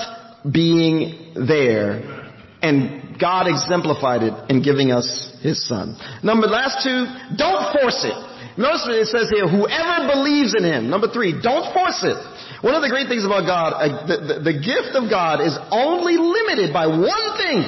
being 0.50 1.34
there. 1.34 2.32
And 2.62 3.18
God 3.20 3.48
exemplified 3.48 4.22
it 4.22 4.50
in 4.50 4.62
giving 4.62 4.92
us 4.92 5.36
His 5.42 5.66
Son. 5.68 5.96
Number 6.22 6.46
last 6.46 6.82
two, 6.82 7.04
don't 7.36 7.70
force 7.78 8.04
it. 8.04 8.23
Notice 8.56 8.86
it 8.86 9.06
says 9.10 9.30
here, 9.34 9.48
whoever 9.48 10.06
believes 10.14 10.54
in 10.54 10.62
him. 10.62 10.88
Number 10.88 11.08
three, 11.08 11.34
don't 11.34 11.74
force 11.74 12.02
it. 12.06 12.16
One 12.62 12.74
of 12.74 12.82
the 12.82 12.88
great 12.88 13.08
things 13.08 13.24
about 13.24 13.44
God, 13.44 13.74
uh, 13.74 14.06
the, 14.06 14.16
the, 14.16 14.34
the 14.52 14.56
gift 14.56 14.94
of 14.94 15.10
God 15.10 15.42
is 15.42 15.58
only 15.70 16.16
limited 16.16 16.72
by 16.72 16.86
one 16.86 17.26
thing. 17.36 17.60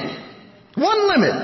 One 0.79 0.99
limit. 1.11 1.35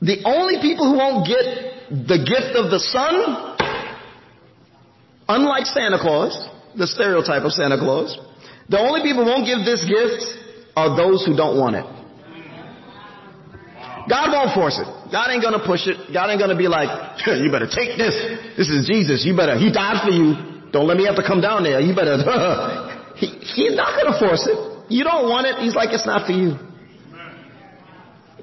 The 0.00 0.24
only 0.24 0.60
people 0.60 0.90
who 0.90 0.96
won't 0.96 1.28
get 1.28 2.08
the 2.08 2.18
gift 2.24 2.56
of 2.56 2.70
the 2.70 2.80
Son, 2.80 3.56
unlike 5.28 5.66
Santa 5.66 5.98
Claus, 6.00 6.48
the 6.76 6.86
stereotype 6.86 7.42
of 7.42 7.52
Santa 7.52 7.78
Claus, 7.78 8.18
the 8.68 8.78
only 8.78 9.02
people 9.02 9.24
who 9.24 9.30
won't 9.30 9.46
give 9.46 9.64
this 9.64 9.84
gift 9.84 10.24
are 10.76 10.96
those 10.96 11.24
who 11.24 11.36
don't 11.36 11.60
want 11.60 11.76
it. 11.76 11.84
God 14.08 14.32
won't 14.32 14.54
force 14.54 14.80
it. 14.80 14.88
God 15.14 15.30
ain't 15.30 15.46
gonna 15.46 15.62
push 15.62 15.86
it. 15.86 16.10
God 16.10 16.26
ain't 16.26 16.42
gonna 16.42 16.58
be 16.58 16.66
like, 16.66 16.90
you 17.22 17.46
better 17.46 17.70
take 17.70 17.94
this. 17.94 18.18
This 18.58 18.66
is 18.66 18.82
Jesus. 18.82 19.22
You 19.22 19.38
better, 19.38 19.54
He 19.54 19.70
died 19.70 20.02
for 20.02 20.10
you. 20.10 20.34
Don't 20.74 20.90
let 20.90 20.98
me 20.98 21.06
have 21.06 21.14
to 21.14 21.22
come 21.22 21.38
down 21.38 21.62
there. 21.62 21.78
You 21.78 21.94
better, 21.94 22.18
he, 23.22 23.30
He's 23.54 23.78
not 23.78 23.94
gonna 23.94 24.18
force 24.18 24.42
it. 24.50 24.58
You 24.90 25.06
don't 25.06 25.30
want 25.30 25.46
it. 25.46 25.62
He's 25.62 25.78
like, 25.78 25.94
it's 25.94 26.04
not 26.04 26.26
for 26.26 26.34
you. 26.34 26.58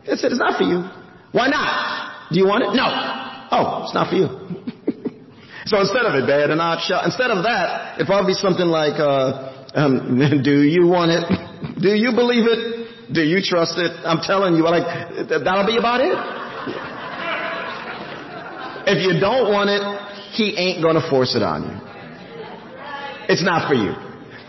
It's, 0.07 0.23
it's 0.23 0.39
not 0.39 0.55
for 0.57 0.63
you. 0.63 0.87
Why 1.35 1.51
not? 1.51 2.31
Do 2.31 2.39
you 2.39 2.47
want 2.47 2.63
it? 2.63 2.71
No. 2.71 2.87
Oh, 2.87 3.83
it's 3.83 3.93
not 3.93 4.07
for 4.07 4.15
you. 4.15 4.31
so 5.67 5.75
instead 5.83 6.07
of 6.07 6.15
it, 6.15 6.25
bad 6.25 6.55
and 6.55 6.57
not 6.57 6.87
shall, 6.87 7.03
instead 7.03 7.35
of 7.35 7.43
that, 7.43 7.99
it'd 7.99 8.07
probably 8.07 8.31
be 8.31 8.39
something 8.39 8.65
like, 8.65 8.95
uh, 8.95 9.67
um, 9.75 10.23
do 10.43 10.63
you 10.63 10.87
want 10.87 11.11
it? 11.11 11.27
Do 11.83 11.91
you 11.91 12.15
believe 12.15 12.47
it? 12.47 13.11
Do 13.11 13.19
you 13.19 13.43
trust 13.43 13.75
it? 13.75 13.91
I'm 14.07 14.23
telling 14.23 14.55
you, 14.55 14.63
like, 14.63 14.87
that'll 15.27 15.67
be 15.67 15.75
about 15.75 15.99
it. 15.99 16.40
If 18.87 19.03
you 19.03 19.19
don't 19.19 19.51
want 19.51 19.69
it, 19.69 19.81
he 20.33 20.57
ain't 20.57 20.83
gonna 20.83 21.07
force 21.09 21.35
it 21.35 21.43
on 21.43 21.63
you. 21.63 21.77
It's 23.29 23.43
not 23.43 23.67
for 23.67 23.75
you. 23.75 23.93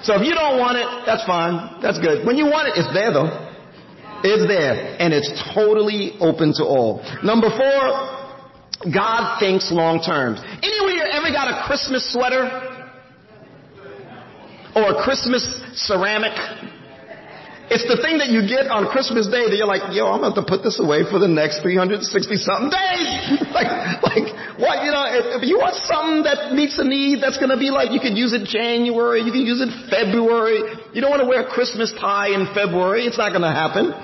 So 0.02 0.14
if 0.18 0.26
you 0.26 0.34
don't 0.34 0.58
want 0.58 0.76
it, 0.78 0.86
that's 1.06 1.24
fine. 1.24 1.80
That's 1.80 1.98
good. 1.98 2.26
When 2.26 2.36
you 2.36 2.46
want 2.46 2.68
it, 2.68 2.74
it's 2.74 2.92
there 2.92 3.12
though. 3.12 3.30
It's 4.24 4.46
there. 4.48 4.96
And 4.98 5.14
it's 5.14 5.30
totally 5.54 6.18
open 6.20 6.52
to 6.58 6.64
all. 6.64 7.02
Number 7.22 7.50
four, 7.50 8.90
God 8.90 9.38
thinks 9.38 9.70
long 9.70 10.02
term. 10.02 10.34
Anyone 10.62 10.92
here 10.92 11.06
ever 11.12 11.30
got 11.30 11.46
a 11.46 11.66
Christmas 11.66 12.12
sweater? 12.12 12.50
Or 14.74 14.98
a 14.98 15.04
Christmas 15.04 15.44
ceramic? 15.74 16.34
It's 17.70 17.86
the 17.86 18.00
thing 18.02 18.18
that 18.18 18.28
you 18.28 18.42
get 18.42 18.66
on 18.68 18.90
Christmas 18.90 19.30
Day 19.30 19.46
that 19.46 19.54
you're 19.54 19.70
like, 19.70 19.94
yo, 19.94 20.10
I'm 20.10 20.20
going 20.20 20.34
to 20.34 20.44
put 20.44 20.66
this 20.66 20.82
away 20.82 21.06
for 21.06 21.22
the 21.22 21.30
next 21.30 21.62
360 21.62 22.02
something 22.42 22.74
days. 22.74 23.38
like, 23.56 23.70
like, 24.02 24.28
what, 24.58 24.82
you 24.84 24.90
know, 24.90 25.06
if, 25.06 25.40
if, 25.40 25.42
you 25.46 25.56
want 25.62 25.78
something 25.86 26.26
that 26.26 26.52
meets 26.52 26.76
a 26.76 26.84
need 26.84 27.22
that's 27.22 27.38
to 27.54 27.60
be 27.60 27.70
like, 27.70 27.94
you 27.94 28.02
could 28.02 28.18
use 28.18 28.34
it 28.34 28.44
January, 28.44 29.22
you 29.22 29.32
can 29.32 29.46
use 29.46 29.62
it 29.62 29.70
February. 29.88 30.66
You 30.92 31.00
don't 31.00 31.08
want 31.08 31.22
to 31.22 31.28
wear 31.30 31.46
a 31.46 31.48
Christmas 31.48 31.94
tie 31.96 32.34
in 32.34 32.50
February. 32.52 33.06
It's 33.06 33.16
not 33.16 33.30
to 33.46 33.54
happen. 33.54 33.94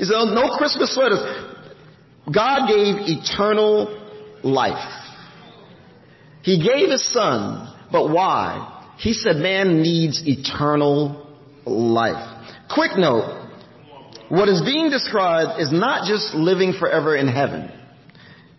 So 0.00 0.30
no 0.30 0.56
Christmas 0.56 0.94
sweaters. 0.94 1.20
God 2.30 2.70
gave 2.70 3.10
eternal 3.10 3.90
life. 4.42 5.00
He 6.42 6.62
gave 6.62 6.88
his 6.88 7.04
son, 7.12 7.74
but 7.92 8.08
why? 8.08 8.94
He 8.98 9.12
said 9.12 9.36
man 9.36 9.82
needs 9.82 10.22
eternal 10.24 11.26
life. 11.66 12.29
Quick 12.74 12.96
note, 12.96 13.48
what 14.28 14.48
is 14.48 14.62
being 14.62 14.90
described 14.90 15.60
is 15.60 15.72
not 15.72 16.06
just 16.06 16.34
living 16.34 16.72
forever 16.72 17.16
in 17.16 17.26
heaven. 17.26 17.68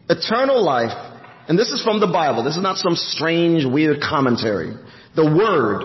Eternal 0.10 0.62
life, 0.62 0.92
and 1.48 1.58
this 1.58 1.72
is 1.72 1.82
from 1.82 2.02
the 2.02 2.08
Bible, 2.08 2.44
this 2.44 2.58
is 2.58 2.62
not 2.62 2.78
some 2.78 2.96
strange, 2.96 3.66
weird 3.66 4.02
commentary. 4.02 4.76
The 5.16 5.24
Word 5.24 5.84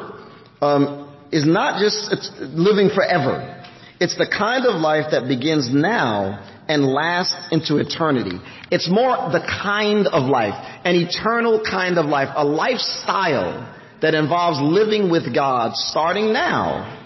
um, 0.61 1.17
is 1.31 1.47
not 1.47 1.81
just 1.81 2.33
living 2.41 2.91
forever. 2.93 3.65
It's 4.01 4.19
the 4.19 4.27
kind 4.27 4.67
of 4.67 4.81
life 4.81 5.13
that 5.13 5.29
begins 5.29 5.73
now 5.73 6.43
and 6.69 6.85
lasts 6.85 7.37
into 7.53 7.77
eternity. 7.77 8.41
It's 8.73 8.91
more 8.91 9.15
the 9.31 9.41
kind 9.63 10.09
of 10.09 10.29
life, 10.29 10.55
an 10.85 10.97
eternal 10.97 11.63
kind 11.63 11.97
of 11.97 12.07
life, 12.07 12.29
a 12.35 12.45
lifestyle 12.45 13.73
that 14.03 14.15
involves 14.15 14.59
living 14.61 15.13
with 15.13 15.33
God 15.33 15.77
starting 15.77 16.33
now 16.33 17.05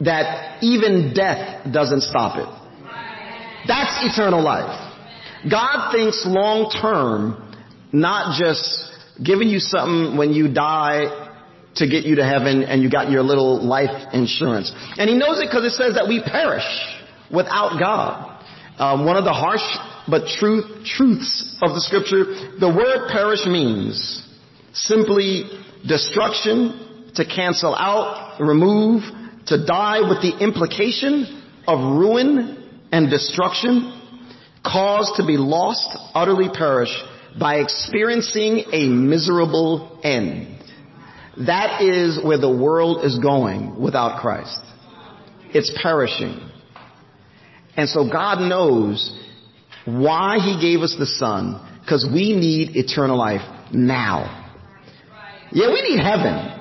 that 0.00 0.62
even 0.62 1.12
death 1.14 1.72
doesn't 1.72 2.02
stop 2.02 2.38
it. 2.38 2.48
That's 3.66 4.04
eternal 4.04 4.42
life. 4.42 4.82
God 5.50 5.92
thinks 5.92 6.24
long 6.26 6.70
term, 6.70 7.54
not 7.92 8.38
just 8.38 8.92
giving 9.22 9.48
you 9.48 9.58
something 9.58 10.16
when 10.16 10.32
you 10.32 10.52
die 10.52 11.24
to 11.76 11.88
get 11.88 12.04
you 12.04 12.16
to 12.16 12.24
heaven 12.24 12.62
and 12.62 12.82
you 12.82 12.90
got 12.90 13.10
your 13.10 13.22
little 13.22 13.62
life 13.62 14.12
insurance. 14.12 14.72
And 14.96 15.08
he 15.08 15.16
knows 15.16 15.40
it 15.40 15.48
because 15.48 15.64
it 15.64 15.76
says 15.76 15.94
that 15.94 16.08
we 16.08 16.22
perish 16.22 16.66
without 17.32 17.78
God. 17.78 18.32
Um, 18.78 19.06
one 19.06 19.16
of 19.16 19.24
the 19.24 19.32
harsh 19.32 19.64
but 20.08 20.28
truth 20.38 20.84
truths 20.84 21.58
of 21.62 21.74
the 21.74 21.80
scripture, 21.80 22.24
the 22.58 22.68
word 22.68 23.08
perish 23.10 23.44
means 23.46 24.22
simply 24.72 25.50
destruction, 25.86 27.10
to 27.14 27.24
cancel 27.24 27.74
out, 27.74 28.38
remove, 28.40 29.02
to 29.46 29.64
die 29.64 30.00
with 30.00 30.22
the 30.22 30.36
implication 30.40 31.42
of 31.66 31.78
ruin 31.98 32.80
and 32.92 33.10
destruction, 33.10 33.92
caused 34.64 35.16
to 35.16 35.26
be 35.26 35.36
lost, 35.36 35.96
utterly 36.14 36.48
perish 36.52 36.90
by 37.38 37.56
experiencing 37.56 38.64
a 38.72 38.88
miserable 38.88 40.00
end. 40.02 40.58
That 41.46 41.82
is 41.82 42.18
where 42.24 42.38
the 42.38 42.50
world 42.50 43.04
is 43.04 43.18
going 43.18 43.80
without 43.80 44.20
Christ. 44.20 44.60
It's 45.50 45.70
perishing. 45.82 46.40
And 47.76 47.88
so 47.88 48.10
God 48.10 48.40
knows 48.40 49.12
why 49.84 50.38
He 50.38 50.60
gave 50.60 50.80
us 50.80 50.96
the 50.98 51.06
Son, 51.06 51.60
because 51.82 52.08
we 52.10 52.34
need 52.34 52.74
eternal 52.74 53.18
life 53.18 53.42
now. 53.72 54.44
Yeah, 55.52 55.68
we 55.68 55.82
need 55.82 56.02
heaven. 56.02 56.55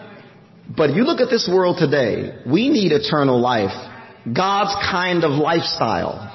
But 0.70 0.96
you 0.96 1.04
look 1.04 1.22
at 1.22 1.30
this 1.30 1.50
world 1.52 1.78
today, 1.78 2.42
we 2.46 2.70
need 2.70 2.92
eternal 2.92 3.40
life. 3.40 3.76
God's 4.34 4.74
kind 4.90 5.24
of 5.24 5.32
lifestyle 5.32 6.32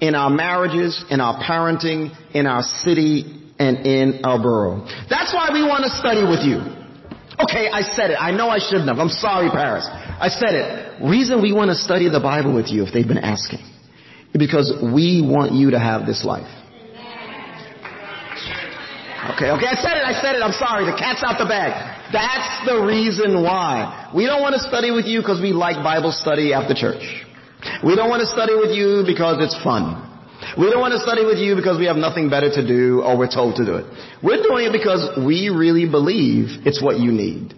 in 0.00 0.16
our 0.16 0.30
marriages, 0.30 1.04
in 1.10 1.20
our 1.20 1.38
parenting, 1.42 2.10
in 2.34 2.46
our 2.46 2.62
city, 2.62 3.38
and 3.58 3.86
in 3.86 4.24
our 4.24 4.42
borough. 4.42 4.84
That's 5.08 5.32
why 5.32 5.50
we 5.52 5.62
want 5.62 5.84
to 5.84 5.90
study 5.90 6.26
with 6.26 6.42
you. 6.42 6.58
Okay, 7.38 7.70
I 7.70 7.82
said 7.82 8.10
it. 8.10 8.18
I 8.18 8.32
know 8.32 8.48
I 8.50 8.58
shouldn't 8.58 8.88
have. 8.88 8.98
I'm 8.98 9.08
sorry, 9.08 9.48
Paris. 9.50 9.86
I 9.88 10.28
said 10.28 10.54
it. 10.54 11.02
Reason 11.02 11.40
we 11.40 11.52
want 11.52 11.70
to 11.70 11.76
study 11.76 12.08
the 12.08 12.20
Bible 12.20 12.54
with 12.54 12.68
you, 12.68 12.82
if 12.84 12.92
they've 12.92 13.06
been 13.06 13.18
asking, 13.22 13.62
because 14.32 14.74
we 14.82 15.22
want 15.22 15.52
you 15.52 15.70
to 15.70 15.78
have 15.78 16.04
this 16.04 16.24
life. 16.24 16.50
Okay, 19.22 19.54
okay, 19.54 19.70
I 19.70 19.78
said 19.78 19.94
it, 19.94 20.02
I 20.02 20.18
said 20.20 20.34
it, 20.34 20.42
I'm 20.42 20.52
sorry, 20.52 20.84
the 20.84 20.98
cat's 20.98 21.22
out 21.22 21.38
the 21.38 21.46
bag. 21.46 21.70
That's 22.12 22.68
the 22.68 22.84
reason 22.84 23.42
why. 23.42 24.12
We 24.14 24.26
don't 24.26 24.42
want 24.42 24.54
to 24.54 24.60
study 24.60 24.90
with 24.90 25.06
you 25.06 25.20
because 25.20 25.40
we 25.40 25.52
like 25.52 25.82
Bible 25.82 26.12
study 26.12 26.52
after 26.52 26.74
church. 26.74 27.24
We 27.84 27.96
don't 27.96 28.10
want 28.10 28.20
to 28.20 28.26
study 28.28 28.54
with 28.54 28.70
you 28.76 29.04
because 29.06 29.40
it's 29.40 29.56
fun. 29.62 30.12
We 30.58 30.68
don't 30.68 30.80
want 30.80 30.92
to 30.92 31.00
study 31.00 31.24
with 31.24 31.38
you 31.38 31.54
because 31.54 31.78
we 31.78 31.86
have 31.86 31.96
nothing 31.96 32.28
better 32.28 32.50
to 32.50 32.66
do 32.66 33.00
or 33.00 33.16
we're 33.16 33.30
told 33.30 33.56
to 33.56 33.64
do 33.64 33.76
it. 33.76 33.86
We're 34.22 34.42
doing 34.42 34.66
it 34.66 34.72
because 34.72 35.16
we 35.16 35.48
really 35.48 35.88
believe 35.88 36.66
it's 36.66 36.82
what 36.82 36.98
you 36.98 37.12
need. 37.12 37.54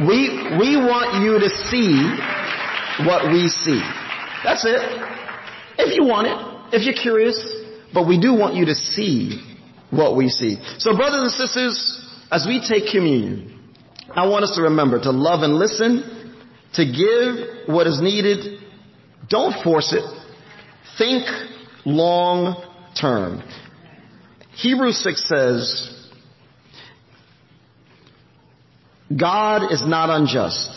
We, 0.00 0.30
we 0.56 0.76
want 0.78 1.20
you 1.20 1.36
to 1.36 1.50
see 1.68 1.92
what 3.04 3.28
we 3.28 3.48
see. 3.48 3.82
That's 4.44 4.64
it. 4.64 4.80
If 5.78 5.96
you 5.98 6.04
want 6.06 6.28
it, 6.28 6.38
if 6.76 6.86
you're 6.86 6.96
curious, 6.96 7.36
but 7.92 8.06
we 8.06 8.20
do 8.20 8.32
want 8.32 8.54
you 8.54 8.66
to 8.66 8.74
see 8.74 9.42
what 9.90 10.16
we 10.16 10.28
see. 10.28 10.56
So 10.78 10.96
brothers 10.96 11.20
and 11.22 11.30
sisters, 11.32 11.74
as 12.30 12.46
we 12.46 12.64
take 12.66 12.90
communion, 12.90 13.55
I 14.14 14.26
want 14.28 14.44
us 14.44 14.54
to 14.56 14.62
remember 14.62 15.00
to 15.00 15.10
love 15.10 15.42
and 15.42 15.56
listen, 15.56 16.34
to 16.74 16.84
give 16.84 17.74
what 17.74 17.86
is 17.86 18.00
needed. 18.00 18.60
Don't 19.28 19.62
force 19.62 19.92
it. 19.92 20.04
Think 20.98 21.24
long 21.84 22.62
term. 22.98 23.42
Hebrews 24.54 25.02
6 25.02 25.28
says, 25.28 26.08
God 29.14 29.72
is 29.72 29.82
not 29.86 30.10
unjust. 30.10 30.70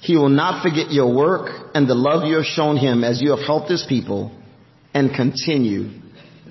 He 0.00 0.16
will 0.16 0.28
not 0.28 0.62
forget 0.62 0.90
your 0.90 1.14
work 1.14 1.70
and 1.74 1.88
the 1.88 1.94
love 1.94 2.26
you 2.26 2.36
have 2.36 2.44
shown 2.44 2.76
him 2.76 3.04
as 3.04 3.22
you 3.22 3.30
have 3.30 3.44
helped 3.46 3.70
his 3.70 3.84
people 3.88 4.36
and 4.92 5.14
continue 5.14 5.90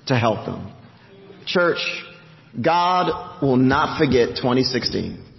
to 0.08 0.16
help 0.18 0.46
them. 0.46 0.74
Church, 1.46 1.80
God 2.62 3.42
will 3.42 3.58
not 3.58 3.98
forget 3.98 4.30
2016. 4.30 5.31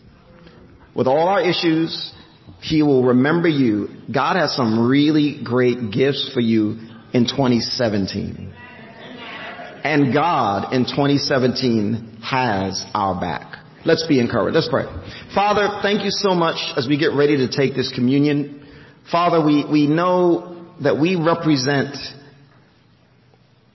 With 0.95 1.07
all 1.07 1.29
our 1.29 1.41
issues, 1.41 2.13
He 2.61 2.83
will 2.83 3.05
remember 3.05 3.49
you. 3.49 3.89
God 4.13 4.37
has 4.37 4.55
some 4.55 4.87
really 4.87 5.41
great 5.43 5.91
gifts 5.91 6.31
for 6.33 6.41
you 6.41 6.79
in 7.13 7.27
2017. 7.27 8.53
And 9.85 10.15
God 10.15 10.73
in 10.73 10.85
2017 10.85 12.19
has 12.23 12.85
our 12.95 13.21
back. 13.21 13.59
Let's 13.85 14.07
be 14.07 14.21
encouraged. 14.21 14.55
Let's 14.55 14.69
pray. 14.69 14.85
Father, 15.35 15.81
thank 15.83 16.05
you 16.05 16.11
so 16.11 16.35
much 16.35 16.57
as 16.77 16.87
we 16.87 16.97
get 16.97 17.15
ready 17.15 17.39
to 17.39 17.49
take 17.49 17.75
this 17.75 17.93
communion. 17.93 18.65
Father, 19.11 19.45
we, 19.45 19.65
we 19.69 19.89
know 19.89 20.67
that 20.83 21.01
we 21.01 21.17
represent 21.17 21.97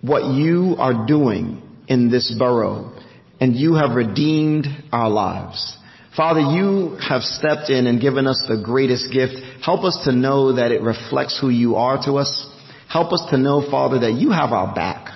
what 0.01 0.33
you 0.33 0.75
are 0.77 1.05
doing 1.05 1.61
in 1.87 2.09
this 2.09 2.33
borough 2.37 2.93
and 3.39 3.55
you 3.55 3.75
have 3.75 3.95
redeemed 3.95 4.67
our 4.91 5.09
lives. 5.09 5.77
Father, 6.17 6.39
you 6.39 6.97
have 6.97 7.21
stepped 7.21 7.69
in 7.69 7.85
and 7.85 8.01
given 8.01 8.25
us 8.25 8.43
the 8.47 8.59
greatest 8.59 9.13
gift. 9.13 9.35
Help 9.63 9.83
us 9.83 10.01
to 10.05 10.11
know 10.11 10.55
that 10.55 10.71
it 10.71 10.81
reflects 10.81 11.37
who 11.39 11.49
you 11.49 11.75
are 11.75 12.03
to 12.05 12.13
us. 12.13 12.49
Help 12.89 13.13
us 13.13 13.23
to 13.29 13.37
know, 13.37 13.61
Father, 13.69 13.99
that 13.99 14.13
you 14.13 14.31
have 14.31 14.51
our 14.51 14.73
back. 14.73 15.13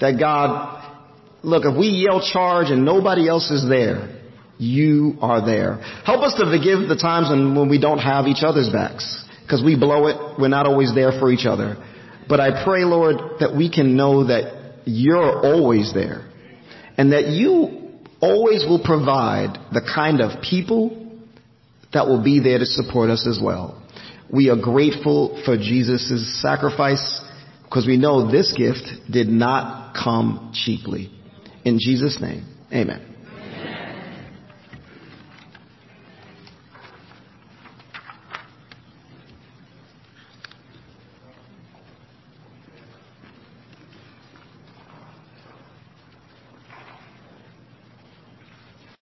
That 0.00 0.16
God, 0.20 0.94
look, 1.42 1.64
if 1.64 1.76
we 1.76 1.88
yell 1.88 2.20
charge 2.20 2.70
and 2.70 2.84
nobody 2.84 3.28
else 3.28 3.50
is 3.50 3.68
there, 3.68 4.16
you 4.58 5.18
are 5.20 5.44
there. 5.44 5.78
Help 6.04 6.22
us 6.22 6.34
to 6.34 6.44
forgive 6.44 6.88
the 6.88 6.98
times 7.00 7.30
when 7.30 7.68
we 7.68 7.80
don't 7.80 7.98
have 7.98 8.26
each 8.26 8.44
other's 8.44 8.70
backs. 8.70 9.24
Because 9.42 9.64
we 9.64 9.76
blow 9.76 10.06
it. 10.06 10.38
We're 10.38 10.46
not 10.46 10.66
always 10.66 10.94
there 10.94 11.18
for 11.18 11.32
each 11.32 11.46
other. 11.46 11.84
But 12.28 12.38
I 12.38 12.62
pray, 12.62 12.84
Lord, 12.84 13.40
that 13.40 13.56
we 13.56 13.72
can 13.72 13.96
know 13.96 14.28
that 14.28 14.82
you're 14.84 15.44
always 15.44 15.92
there 15.92 16.30
and 16.96 17.12
that 17.12 17.26
you 17.26 17.87
always 18.20 18.64
will 18.64 18.82
provide 18.82 19.58
the 19.72 19.80
kind 19.94 20.20
of 20.20 20.42
people 20.42 21.06
that 21.92 22.06
will 22.06 22.22
be 22.22 22.40
there 22.40 22.58
to 22.58 22.66
support 22.66 23.10
us 23.10 23.26
as 23.26 23.40
well. 23.42 23.82
We 24.30 24.50
are 24.50 24.60
grateful 24.60 25.42
for 25.44 25.56
Jesus' 25.56 26.40
sacrifice 26.42 27.22
because 27.64 27.86
we 27.86 27.96
know 27.96 28.30
this 28.30 28.52
gift 28.56 29.10
did 29.10 29.28
not 29.28 29.94
come 29.94 30.52
cheaply. 30.54 31.10
In 31.64 31.78
Jesus' 31.78 32.20
name, 32.20 32.44
amen. 32.72 33.17